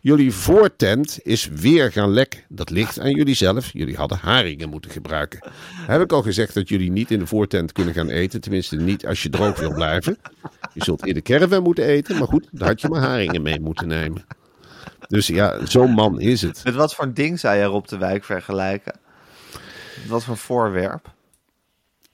Jullie 0.00 0.32
voortent 0.32 1.18
is 1.22 1.48
weer 1.48 1.92
gaan 1.92 2.10
lekken. 2.10 2.40
Dat 2.48 2.70
ligt 2.70 3.00
aan 3.00 3.10
jullie 3.10 3.34
zelf. 3.34 3.72
Jullie 3.72 3.96
hadden 3.96 4.18
haringen 4.18 4.68
moeten 4.68 4.90
gebruiken. 4.90 5.50
Heb 5.86 6.00
ik 6.00 6.12
al 6.12 6.22
gezegd 6.22 6.54
dat 6.54 6.68
jullie 6.68 6.90
niet 6.90 7.10
in 7.10 7.18
de 7.18 7.26
voortent 7.26 7.72
kunnen 7.72 7.94
gaan 7.94 8.08
eten. 8.08 8.40
Tenminste 8.40 8.76
niet 8.76 9.06
als 9.06 9.22
je 9.22 9.30
droog 9.30 9.58
wil 9.58 9.72
blijven. 9.72 10.18
Je 10.74 10.84
zult 10.84 11.06
in 11.06 11.14
de 11.14 11.22
caravan 11.22 11.62
moeten 11.62 11.84
eten. 11.84 12.18
Maar 12.18 12.28
goed, 12.28 12.48
daar 12.50 12.68
had 12.68 12.80
je 12.80 12.88
maar 12.88 13.00
haringen 13.00 13.42
mee 13.42 13.60
moeten 13.60 13.88
nemen. 13.88 14.24
Dus 15.08 15.26
ja, 15.26 15.66
zo'n 15.66 15.90
man 15.90 16.20
is 16.20 16.42
het. 16.42 16.64
Met 16.64 16.74
wat 16.74 16.94
voor 16.94 17.04
een 17.04 17.14
ding 17.14 17.40
zou 17.40 17.56
je 17.56 17.64
Rob 17.64 17.86
de 17.86 17.98
Wijk 17.98 18.24
vergelijken? 18.24 19.00
Wat 20.08 20.24
voor 20.24 20.36
voorwerp? 20.36 21.12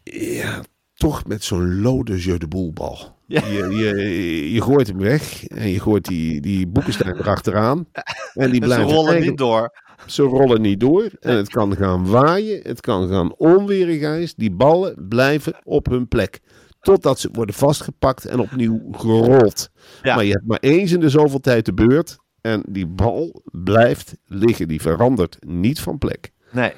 Ja, 0.03 0.63
toch 0.95 1.27
met 1.27 1.45
zo'n 1.45 1.81
lode 1.81 2.19
jeu 2.19 2.39
de 2.39 2.49
boelbal. 2.49 3.19
Ja. 3.27 3.47
Je, 3.47 3.69
je, 3.69 4.53
je 4.53 4.63
gooit 4.63 4.87
hem 4.87 4.99
weg 4.99 5.47
en 5.47 5.69
je 5.69 5.81
gooit 5.81 6.05
die, 6.05 6.41
die 6.41 6.67
boekenstein 6.67 7.17
erachteraan. 7.17 7.87
En 8.35 8.51
die 8.51 8.61
En 8.63 8.69
ze 8.69 8.75
blijven 8.75 8.95
rollen 8.95 9.21
niet 9.21 9.39
door. 9.39 9.71
Ze 10.07 10.23
rollen 10.23 10.61
niet 10.61 10.81
door. 10.81 11.11
En 11.21 11.37
het 11.37 11.49
kan 11.49 11.77
gaan 11.77 12.07
waaien. 12.07 12.61
Het 12.63 12.81
kan 12.81 13.09
gaan 13.09 13.35
onweerig 13.37 14.35
Die 14.35 14.53
ballen 14.53 15.09
blijven 15.09 15.55
op 15.63 15.87
hun 15.87 16.09
plek. 16.09 16.41
Totdat 16.81 17.21
ze 17.21 17.29
worden 17.33 17.55
vastgepakt 17.55 18.25
en 18.25 18.39
opnieuw 18.39 18.81
gerold. 18.93 19.71
Ja. 20.03 20.15
Maar 20.15 20.25
je 20.25 20.33
hebt 20.33 20.47
maar 20.47 20.59
eens 20.61 20.93
in 20.93 21.01
de 21.01 21.09
zoveel 21.09 21.41
tijd 21.41 21.67
de 21.67 21.75
beurt. 21.75 22.17
En 22.41 22.63
die 22.69 22.87
bal 22.87 23.43
blijft 23.53 24.17
liggen. 24.25 24.69
Die 24.69 24.81
verandert 24.81 25.37
niet 25.41 25.81
van 25.81 25.99
plek. 25.99 26.33
Nee, 26.53 26.73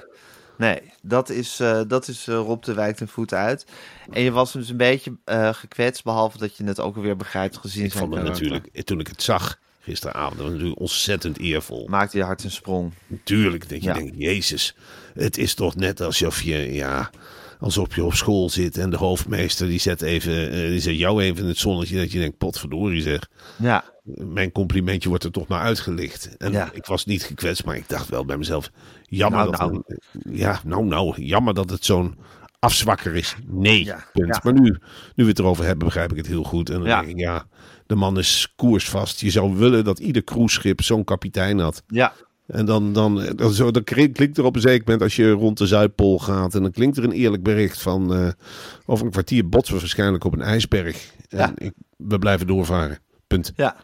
nee. 0.59 0.79
Dat 1.03 1.31
is, 1.31 1.61
eh, 1.61 1.81
dat 1.89 2.09
is 2.09 2.29
eh, 2.29 2.35
Rob 2.35 2.63
de 2.63 2.75
Wijk 2.75 2.97
ten 2.97 3.09
voet 3.09 3.35
uit. 3.35 3.67
En 4.11 4.23
je 4.23 4.31
was 4.31 4.53
dus 4.53 4.69
een 4.69 4.77
beetje 4.77 5.17
eh, 5.25 5.55
gekwetst, 5.55 6.05
behalve 6.05 6.39
dat 6.39 6.57
je 6.57 6.65
het 6.65 6.81
ook 6.81 6.97
alweer 6.97 7.17
begrijpt 7.17 7.57
gezien 7.57 7.85
Ik 7.85 7.93
vond 7.93 8.15
het 8.15 8.25
natuurlijk, 8.25 8.85
toen 8.85 9.01
ik 9.01 9.07
het 9.09 9.23
zag 9.23 9.59
gisteravond, 9.81 10.37
dat 10.37 10.43
was 10.43 10.51
natuurlijk 10.53 10.81
ontzettend 10.81 11.39
eervol. 11.39 11.87
Maakte 11.89 12.17
je 12.17 12.25
hart 12.25 12.45
een 12.45 12.51
sprong. 12.51 12.93
Natuurlijk 13.07 13.69
denk 13.69 13.83
je, 13.83 13.89
Ja. 13.89 13.95
denk, 13.95 14.13
Jezus, 14.17 14.75
het 15.15 15.39
is 15.39 15.55
toch 15.55 15.77
net 15.77 16.01
alsof 16.01 16.43
je, 16.43 16.73
ja, 16.73 17.11
alsof 17.59 17.95
je 17.95 18.05
op 18.05 18.15
school 18.15 18.51
zit 18.51 18.79
en 18.79 18.91
de 18.91 18.97
hoofdmeester 18.97 19.67
die 19.69 19.79
zet 19.79 20.03
even, 20.03 20.51
eh, 20.51 20.59
die 20.69 20.81
zet 20.81 20.99
jou 20.99 21.23
even 21.23 21.43
in 21.43 21.49
het 21.49 21.59
zonnetje 21.59 21.97
dat 21.97 22.13
je 22.13 22.19
denkt, 22.19 22.39
potverdorie 22.39 23.03
zeg. 23.03 23.29
Ja, 23.59 23.85
Mijn 24.17 24.53
complimentje 24.53 25.09
wordt 25.09 25.25
er 25.25 25.31
toch 25.31 25.47
maar 25.49 25.61
uitgelicht. 25.61 26.37
En 26.37 26.53
Ja. 26.53 26.71
ik 26.73 26.87
was 26.87 27.05
niet 27.05 27.23
gekwetst, 27.25 27.65
maar 27.65 27.77
ik 27.77 27.89
dacht 27.89 28.09
wel 28.09 28.25
bij 28.25 28.37
mezelf, 28.37 28.71
jammer 29.03 29.39
Nou, 29.39 29.51
dat, 29.51 29.61
nou. 29.61 29.83
ja, 30.37 30.61
nou, 30.65 30.85
nou, 30.85 31.23
jammer 31.23 31.55
dat 31.55 31.71
het 31.71 31.85
zo'n 31.85 32.15
afzwakker 32.59 33.15
is. 33.17 33.37
Nee, 33.47 33.85
Ja, 33.85 34.05
punt. 34.13 34.27
ja. 34.35 34.41
Maar 34.45 34.53
nu, 34.53 34.77
nu 35.15 35.25
we 35.25 35.31
het 35.31 35.39
erover 35.39 35.65
hebben, 35.65 35.85
begrijp 35.87 36.11
ik 36.11 36.17
het 36.17 36.27
heel 36.27 36.43
goed. 36.43 36.71
En 36.71 36.79
dan 36.79 36.89
Ja. 36.89 37.01
denk 37.01 37.13
ik, 37.13 37.19
ja, 37.19 37.47
de 37.87 37.95
man 37.95 38.19
is 38.19 38.53
koersvast. 38.57 39.21
Je 39.21 39.31
zou 39.31 39.57
willen 39.57 39.85
dat 39.85 39.99
ieder 39.99 40.25
cruiseschip 40.25 40.83
zo'n 40.83 41.05
kapitein 41.05 41.59
had. 41.59 41.83
ja, 41.87 42.13
En 42.47 42.67
dan, 42.67 42.93
dan, 42.93 43.27
dan, 43.37 43.53
zo, 43.53 43.71
dan 43.71 43.85
klinkt 43.85 44.39
er 44.39 44.45
op 44.45 44.55
een 44.55 44.61
zeker 44.61 44.83
moment 44.85 45.03
als 45.03 45.17
je 45.17 45.31
rond 45.31 45.59
de 45.59 45.67
Zuidpool 45.67 46.19
gaat. 46.19 46.55
En 46.55 46.63
dan 46.63 46.71
klinkt 46.71 46.97
er 46.97 47.05
een 47.05 47.13
eerlijk 47.13 47.43
bericht 47.43 47.83
van 47.83 48.15
eh, 48.15 48.29
over 48.85 49.05
een 49.05 49.13
kwartier 49.13 49.49
botsen 49.49 49.75
we 49.75 49.81
waarschijnlijk 49.81 50.25
op 50.25 50.33
een 50.33 50.43
ijsberg. 50.43 51.11
En 51.29 51.39
Ja. 51.39 51.53
ik, 51.57 51.73
we 51.97 52.19
blijven 52.19 52.47
doorvaren. 52.47 52.99
Punt. 53.27 53.53
ja. 53.57 53.77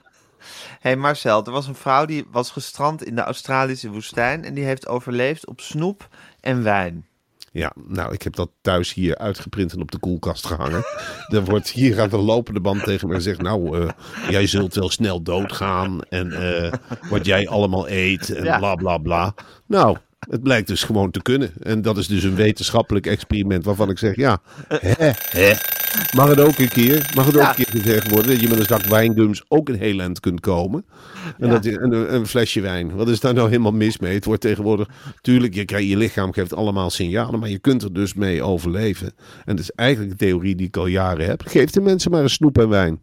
hey 0.80 0.96
Marcel, 0.96 1.44
er 1.44 1.52
was 1.52 1.66
een 1.66 1.74
vrouw 1.74 2.04
die 2.04 2.24
was 2.30 2.50
gestrand 2.50 3.04
in 3.04 3.14
de 3.14 3.22
Australische 3.22 3.90
woestijn 3.90 4.44
en 4.44 4.54
die 4.54 4.64
heeft 4.64 4.88
overleefd 4.88 5.46
op 5.46 5.60
snoep 5.60 6.08
en 6.40 6.62
wijn. 6.62 7.06
Ja, 7.52 7.72
nou, 7.86 8.12
ik 8.12 8.22
heb 8.22 8.36
dat 8.36 8.50
thuis 8.60 8.94
hier 8.94 9.18
uitgeprint 9.18 9.72
en 9.72 9.80
op 9.80 9.90
de 9.90 9.98
koelkast 9.98 10.46
gehangen. 10.46 10.84
er 11.28 11.44
wordt 11.44 11.70
hier 11.70 12.00
aan 12.00 12.08
de 12.08 12.16
lopende 12.18 12.60
band 12.60 12.84
tegen 12.84 13.08
me 13.08 13.14
gezegd: 13.14 13.42
Nou, 13.42 13.80
eh, 13.80 13.88
jij 14.30 14.46
zult 14.46 14.74
wel 14.74 14.90
snel 14.90 15.22
doodgaan. 15.22 16.02
En 16.02 16.32
eh, 16.32 16.72
wat 17.10 17.24
jij 17.26 17.48
allemaal 17.48 17.88
eet 17.88 18.34
en 18.34 18.44
Ja. 18.44 18.58
bla 18.58 18.74
bla 18.74 18.98
bla. 18.98 19.34
Nou, 19.66 19.96
het 20.30 20.42
blijkt 20.42 20.68
dus 20.68 20.82
gewoon 20.82 21.10
te 21.10 21.22
kunnen. 21.22 21.50
En 21.62 21.82
dat 21.82 21.96
is 21.98 22.06
dus 22.06 22.22
een 22.22 22.34
wetenschappelijk 22.34 23.06
experiment 23.06 23.64
waarvan 23.64 23.90
ik 23.90 23.98
zeg: 23.98 24.16
Ja, 24.16 24.38
hè, 24.68 25.10
hè. 25.30 25.52
Mag 26.16 26.28
het 26.28 26.40
ook 26.40 26.58
een 26.58 26.68
keer, 26.68 27.10
mag 27.14 27.26
het 27.26 27.34
ook 27.36 27.42
Ja. 27.42 27.48
een 27.48 27.54
keer 27.54 27.80
gezegd 27.82 28.10
worden 28.10 28.30
dat 28.30 28.40
je 28.40 28.48
met 28.48 28.58
een 28.58 28.64
zak 28.64 28.82
wijngums 28.84 29.42
ook 29.48 29.68
een 29.68 29.78
heel 29.78 29.98
eind 30.00 30.20
kunt 30.20 30.40
komen. 30.40 30.84
En, 31.38 31.46
Ja. 31.46 31.52
dat, 31.52 31.64
je- 31.64 31.78
en 31.78 31.92
een, 31.92 32.14
een 32.14 32.26
flesje 32.26 32.60
wijn. 32.60 32.94
Wat 32.94 33.08
is 33.08 33.20
daar 33.20 33.34
nou 33.34 33.48
helemaal 33.48 33.72
mis 33.72 33.98
mee? 33.98 34.14
Het 34.14 34.24
wordt 34.24 34.40
tegenwoordig, 34.40 34.88
tuurlijk, 35.20 35.54
je, 35.54 35.64
krijgt, 35.64 35.88
je 35.88 35.96
lichaam 35.96 36.32
geeft 36.32 36.54
allemaal 36.54 36.90
signalen, 36.90 37.40
maar 37.40 37.48
je 37.48 37.58
kunt 37.58 37.82
er 37.82 37.92
dus 37.92 38.14
mee 38.14 38.42
overleven. 38.42 39.06
En 39.44 39.56
dat 39.56 39.58
is 39.58 39.70
eigenlijk 39.70 40.10
een 40.10 40.16
theorie 40.18 40.54
die 40.56 40.66
ik 40.66 40.76
al 40.76 40.86
jaren 40.86 41.26
heb. 41.26 41.42
Geef 41.46 41.70
de 41.70 41.80
mensen 41.80 42.10
maar 42.10 42.22
een 42.22 42.30
snoep 42.30 42.58
en 42.58 42.68
wijn. 42.68 43.00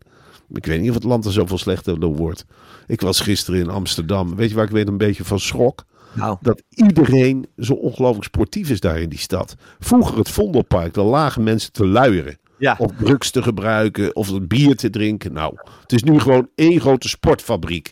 Ik 0.54 0.66
weet 0.66 0.80
niet 0.80 0.90
of 0.90 0.96
het 0.96 1.04
land 1.04 1.26
er 1.26 1.32
zoveel 1.32 1.58
slechter 1.58 2.00
door 2.00 2.16
wordt. 2.16 2.46
Ik 2.88 3.02
was 3.02 3.20
gisteren 3.20 3.60
in 3.60 3.70
Amsterdam. 3.70 4.36
Weet 4.36 4.50
je 4.50 4.56
waar 4.56 4.66
ik 4.66 4.72
weer 4.72 4.88
een 4.88 4.98
beetje 4.98 5.24
van 5.24 5.40
schrok? 5.40 5.86
Nou, 6.14 6.38
dat 6.42 6.64
iedereen 6.70 7.48
zo 7.58 7.74
ongelooflijk 7.74 8.26
sportief 8.26 8.70
is 8.70 8.80
daar 8.80 9.00
in 9.00 9.10
die 9.10 9.20
stad. 9.20 9.56
Vroeger 9.80 10.18
het 10.18 10.30
Vondelpark, 10.30 10.94
daar 10.94 11.06
lagen 11.06 11.44
mensen 11.44 11.72
te 11.72 11.88
luieren. 11.88 12.38
Ja. 12.58 12.76
Of 12.78 12.92
drugs 13.00 13.32
te 13.32 13.44
gebruiken, 13.44 14.16
of 14.16 14.42
bier 14.42 14.76
te 14.76 14.90
drinken. 14.90 15.34
Nou, 15.34 15.54
het 15.82 15.94
is 15.94 16.04
nu 16.04 16.20
gewoon 16.20 16.50
één 16.56 16.80
grote 16.80 17.10
sportfabriek. 17.10 17.92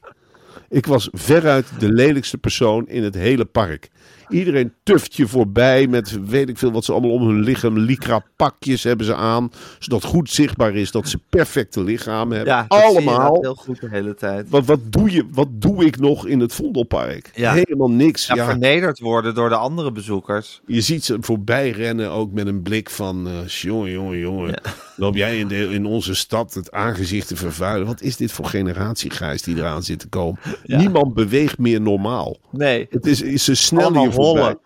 Ik 0.70 0.86
was 0.86 1.10
veruit 1.12 1.66
de 1.80 1.92
lelijkste 1.92 2.38
persoon 2.38 2.88
in 2.88 3.04
het 3.04 3.16
hele 3.16 3.46
park. 3.46 3.90
Iedereen 4.30 4.74
tuft 4.84 5.16
je 5.16 5.28
voorbij 5.28 5.88
met 5.88 6.20
weet 6.26 6.50
ik 6.50 6.58
veel 6.58 6.72
wat 6.72 6.86
ze 6.86 6.92
allemaal 6.92 7.12
om 7.12 7.28
hun 7.28 7.40
lichaam. 7.40 7.78
Lycra 7.78 8.24
pakjes 8.36 8.84
hebben 8.84 9.06
ze 9.06 9.16
aan. 9.16 9.52
Zodat 9.80 10.04
goed 10.04 10.30
zichtbaar 10.30 10.76
is 10.76 10.92
dat 10.92 11.08
ze 11.08 11.20
perfecte 11.30 11.84
lichamen 11.84 12.36
hebben. 12.36 12.54
Ja, 12.54 12.66
allemaal. 12.68 13.38
heel 13.42 13.56
goed 13.56 13.82
de 13.82 13.90
hele 13.90 14.16
tijd. 14.16 14.50
Wat, 14.50 14.66
wat, 14.66 14.80
doe 14.84 15.12
je, 15.12 15.26
wat 15.32 15.48
doe 15.52 15.86
ik 15.86 16.00
nog 16.00 16.26
in 16.28 16.40
het 16.40 16.54
Vondelpark? 16.54 17.32
Ja. 17.36 17.54
Helemaal 17.54 17.92
niks. 17.92 18.28
Ja, 18.28 18.36
Ja, 18.36 18.46
vernederd 18.46 19.00
worden 19.00 19.36
door 19.36 19.50
de 19.50 19.56
andere 19.56 19.92
bezoekers. 19.92 20.62
je 20.66 20.82
ziet 20.82 21.04
ze 21.06 21.18
voorbij 21.20 21.70
rennen 21.70 22.12
ook 22.12 22.32
met 22.32 22.48
een 22.48 22.62
blik 22.62 22.90
van... 22.90 23.28
eh 23.28 23.48
jongen, 23.48 23.92
jongen, 23.92 24.20
jongen. 24.20 24.62
Loop 24.98 25.16
jij 25.16 25.40
in, 25.40 25.48
de, 25.48 25.70
in 25.74 25.86
onze 25.86 26.16
stad 26.16 26.54
het 26.54 26.72
aangezicht 26.72 27.28
te 27.28 27.36
vervuilen? 27.36 27.88
Wat 27.88 28.02
is 28.02 28.18
dit 28.18 28.32
voor 28.32 28.46
generatiegijs 28.46 29.42
die 29.42 29.56
eraan 29.56 29.84
zit 29.84 30.00
te 30.00 30.08
komen? 30.08 30.40
Niemand 30.64 31.14
beweegt 31.14 31.58
meer 31.58 31.82
normaal. 31.82 32.38
Nee, 32.52 32.88
Het 32.90 33.06
is, 33.06 33.22
is 33.22 33.44
ze 33.44 33.56
snel 33.56 34.00
hier 34.02 34.12
voorbij. 34.12 34.42
hollen. 34.44 34.60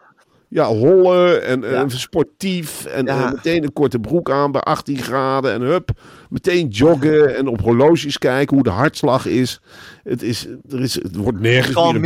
Ja, 0.47 0.65
hollen 0.65 1.45
en, 1.45 1.61
Ja. 1.61 1.67
en 1.67 1.91
sportief. 1.91 2.85
En, 2.85 3.05
Ja. 3.05 3.25
en 3.27 3.33
meteen 3.35 3.63
een 3.63 3.73
korte 3.73 3.99
broek 3.99 4.31
aan 4.31 4.51
bij 4.51 4.61
18 4.61 4.97
graden. 4.97 5.53
En 5.53 5.61
hup, 5.61 5.89
meteen 6.29 6.67
joggen 6.67 7.35
en 7.35 7.47
op 7.47 7.61
horloges 7.61 8.17
kijken 8.17 8.55
hoe 8.55 8.63
de 8.63 8.69
hartslag 8.69 9.25
is. 9.25 9.61
Het, 10.03 10.21
is, 10.21 10.47
er 10.69 10.81
is, 10.81 10.93
het 10.93 11.15
wordt 11.15 11.39
nergens 11.39 11.75
Kalmeer. 11.75 12.01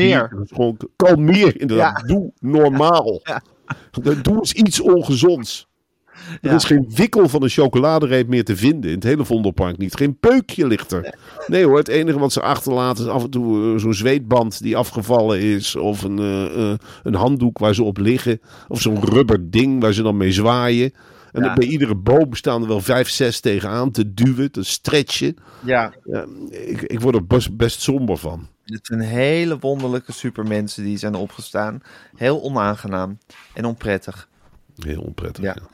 meer. 0.49 0.77
Kalmeer, 0.95 1.59
inderdaad. 1.61 2.07
Doe 2.07 2.31
normaal. 2.39 3.21
Doe 4.21 4.35
eens 4.37 4.53
iets 4.53 4.79
ongezonds. 4.81 5.67
Er 6.41 6.49
Ja. 6.49 6.55
is 6.55 6.63
geen 6.63 6.85
wikkel 6.95 7.29
van 7.29 7.43
een 7.43 7.49
chocoladereep 7.49 8.27
meer 8.27 8.43
te 8.43 8.55
vinden. 8.55 8.89
In 8.89 8.95
het 8.95 9.03
hele 9.03 9.25
Vondelpark 9.25 9.77
niet. 9.77 9.95
Geen 9.95 10.17
peukje 10.19 10.67
ligt 10.67 10.91
er. 10.91 11.15
Nee 11.47 11.65
hoor, 11.65 11.77
het 11.77 11.87
enige 11.87 12.19
wat 12.19 12.33
ze 12.33 12.41
achterlaten 12.41 13.03
is 13.05 13.09
af 13.11 13.23
en 13.23 13.29
toe 13.29 13.73
eh, 13.73 13.79
zo'n 13.79 13.93
zweetband 13.93 14.61
die 14.61 14.77
afgevallen 14.77 15.39
is. 15.39 15.75
Of 15.75 16.03
een, 16.03 16.19
eh, 16.19 16.71
eh, 16.71 16.77
een 17.03 17.15
handdoek 17.15 17.57
waar 17.57 17.75
ze 17.75 17.83
op 17.83 17.97
liggen. 17.97 18.41
Of 18.67 18.81
zo'n 18.81 19.03
rubber 19.05 19.51
ding 19.51 19.81
waar 19.81 19.93
ze 19.93 20.01
dan 20.03 20.17
mee 20.17 20.31
zwaaien. 20.31 20.93
En 21.31 21.43
Ja. 21.43 21.53
bij 21.53 21.67
iedere 21.67 21.95
boom 21.95 22.33
staan 22.33 22.61
er 22.61 22.67
wel 22.67 22.81
vijf, 22.81 23.09
zes 23.09 23.39
tegenaan 23.39 23.91
te 23.91 24.13
duwen, 24.13 24.51
te 24.51 24.63
stretchen. 24.63 25.35
ja. 25.63 25.93
Ja, 26.05 26.25
ik, 26.49 26.81
ik 26.81 26.99
word 26.99 27.15
er 27.15 27.25
best, 27.25 27.57
best 27.57 27.81
somber 27.81 28.17
van. 28.17 28.47
Het 28.65 28.85
zijn 28.85 28.99
hele 28.99 29.57
wonderlijke 29.59 30.11
supermensen 30.11 30.83
die 30.83 30.97
zijn 30.97 31.15
opgestaan. 31.15 31.81
Heel 32.15 32.41
onaangenaam 32.43 33.17
en 33.53 33.65
onprettig. 33.65 34.27
Heel 34.83 35.01
onprettig. 35.01 35.43
Ja. 35.43 35.55
ja. 35.55 35.67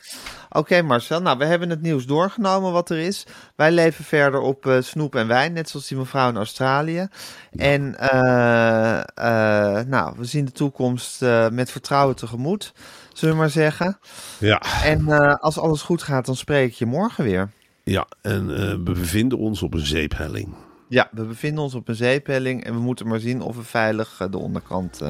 Oké 0.49 0.81
Marcel, 0.81 1.21
nou 1.21 1.37
we 1.37 1.45
hebben 1.45 1.69
het 1.69 1.81
nieuws 1.81 2.05
doorgenomen 2.05 2.71
wat 2.71 2.89
er 2.89 2.97
is. 2.97 3.25
Wij 3.55 3.71
leven 3.71 4.03
verder 4.03 4.39
op 4.39 4.65
eh, 4.65 4.81
snoep 4.81 5.15
en 5.15 5.27
wijn, 5.27 5.53
net 5.53 5.69
zoals 5.69 5.87
die 5.87 5.97
mevrouw 5.97 6.29
in 6.29 6.35
Australië. 6.37 7.07
En 7.51 7.99
eh, 7.99 8.99
eh, 8.99 9.85
nou, 9.85 10.13
we 10.17 10.25
zien 10.25 10.45
de 10.45 10.51
toekomst 10.51 11.21
met 11.51 11.71
vertrouwen 11.71 12.15
tegemoet, 12.15 12.73
zullen 13.13 13.35
we 13.35 13.41
maar 13.41 13.49
zeggen. 13.49 13.97
Ja. 14.37 14.61
En 14.83 15.07
als 15.39 15.59
alles 15.59 15.81
goed 15.81 16.03
gaat, 16.03 16.25
dan 16.25 16.35
spreek 16.35 16.69
ik 16.69 16.75
je 16.75 16.85
morgen 16.85 17.23
weer. 17.23 17.49
Ja, 17.83 18.07
en 18.21 18.47
we 18.47 18.93
bevinden 18.93 19.37
ons 19.37 19.61
op 19.61 19.73
een 19.73 19.85
zeephelling. 19.85 20.55
Ja, 20.91 21.09
we 21.11 21.23
bevinden 21.23 21.63
ons 21.63 21.75
op 21.75 21.87
een 21.87 21.95
zeepelling 21.95 22.63
en 22.63 22.73
we 22.73 22.79
moeten 22.79 23.07
maar 23.07 23.19
zien 23.19 23.41
of 23.41 23.55
we 23.55 23.63
veilig 23.63 24.15
eh, 24.19 24.27
de 24.31 24.37
onderkant 24.37 25.01
eh 25.01 25.09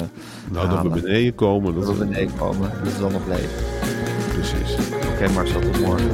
Nou, 0.50 0.68
dat 0.68 0.82
we 0.82 0.88
beneden 0.88 1.34
komen. 1.34 1.74
Dat 1.74 1.86
Dat 1.86 1.98
we 1.98 2.06
beneden 2.06 2.36
komen. 2.36 2.70
Dat 2.78 2.86
is 2.92 2.98
dan 2.98 3.12
nog 3.12 3.26
leven. 3.26 3.64
Precies. 4.32 4.76
Oké 5.12 5.28
Marcel, 5.28 5.60
tot 5.60 5.80
morgen. 5.80 6.10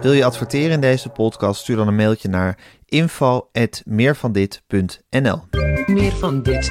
Wil 0.00 0.12
je 0.12 0.24
adverteren 0.24 0.70
in 0.70 0.80
deze 0.80 1.08
podcast? 1.08 1.60
Stuur 1.60 1.76
dan 1.76 1.88
een 1.88 1.96
mailtje 1.96 2.28
naar 2.28 2.58
info@meervandit.nl. 2.84 5.40
Meer 5.86 6.12
van 6.12 6.42
dit. 6.42 6.70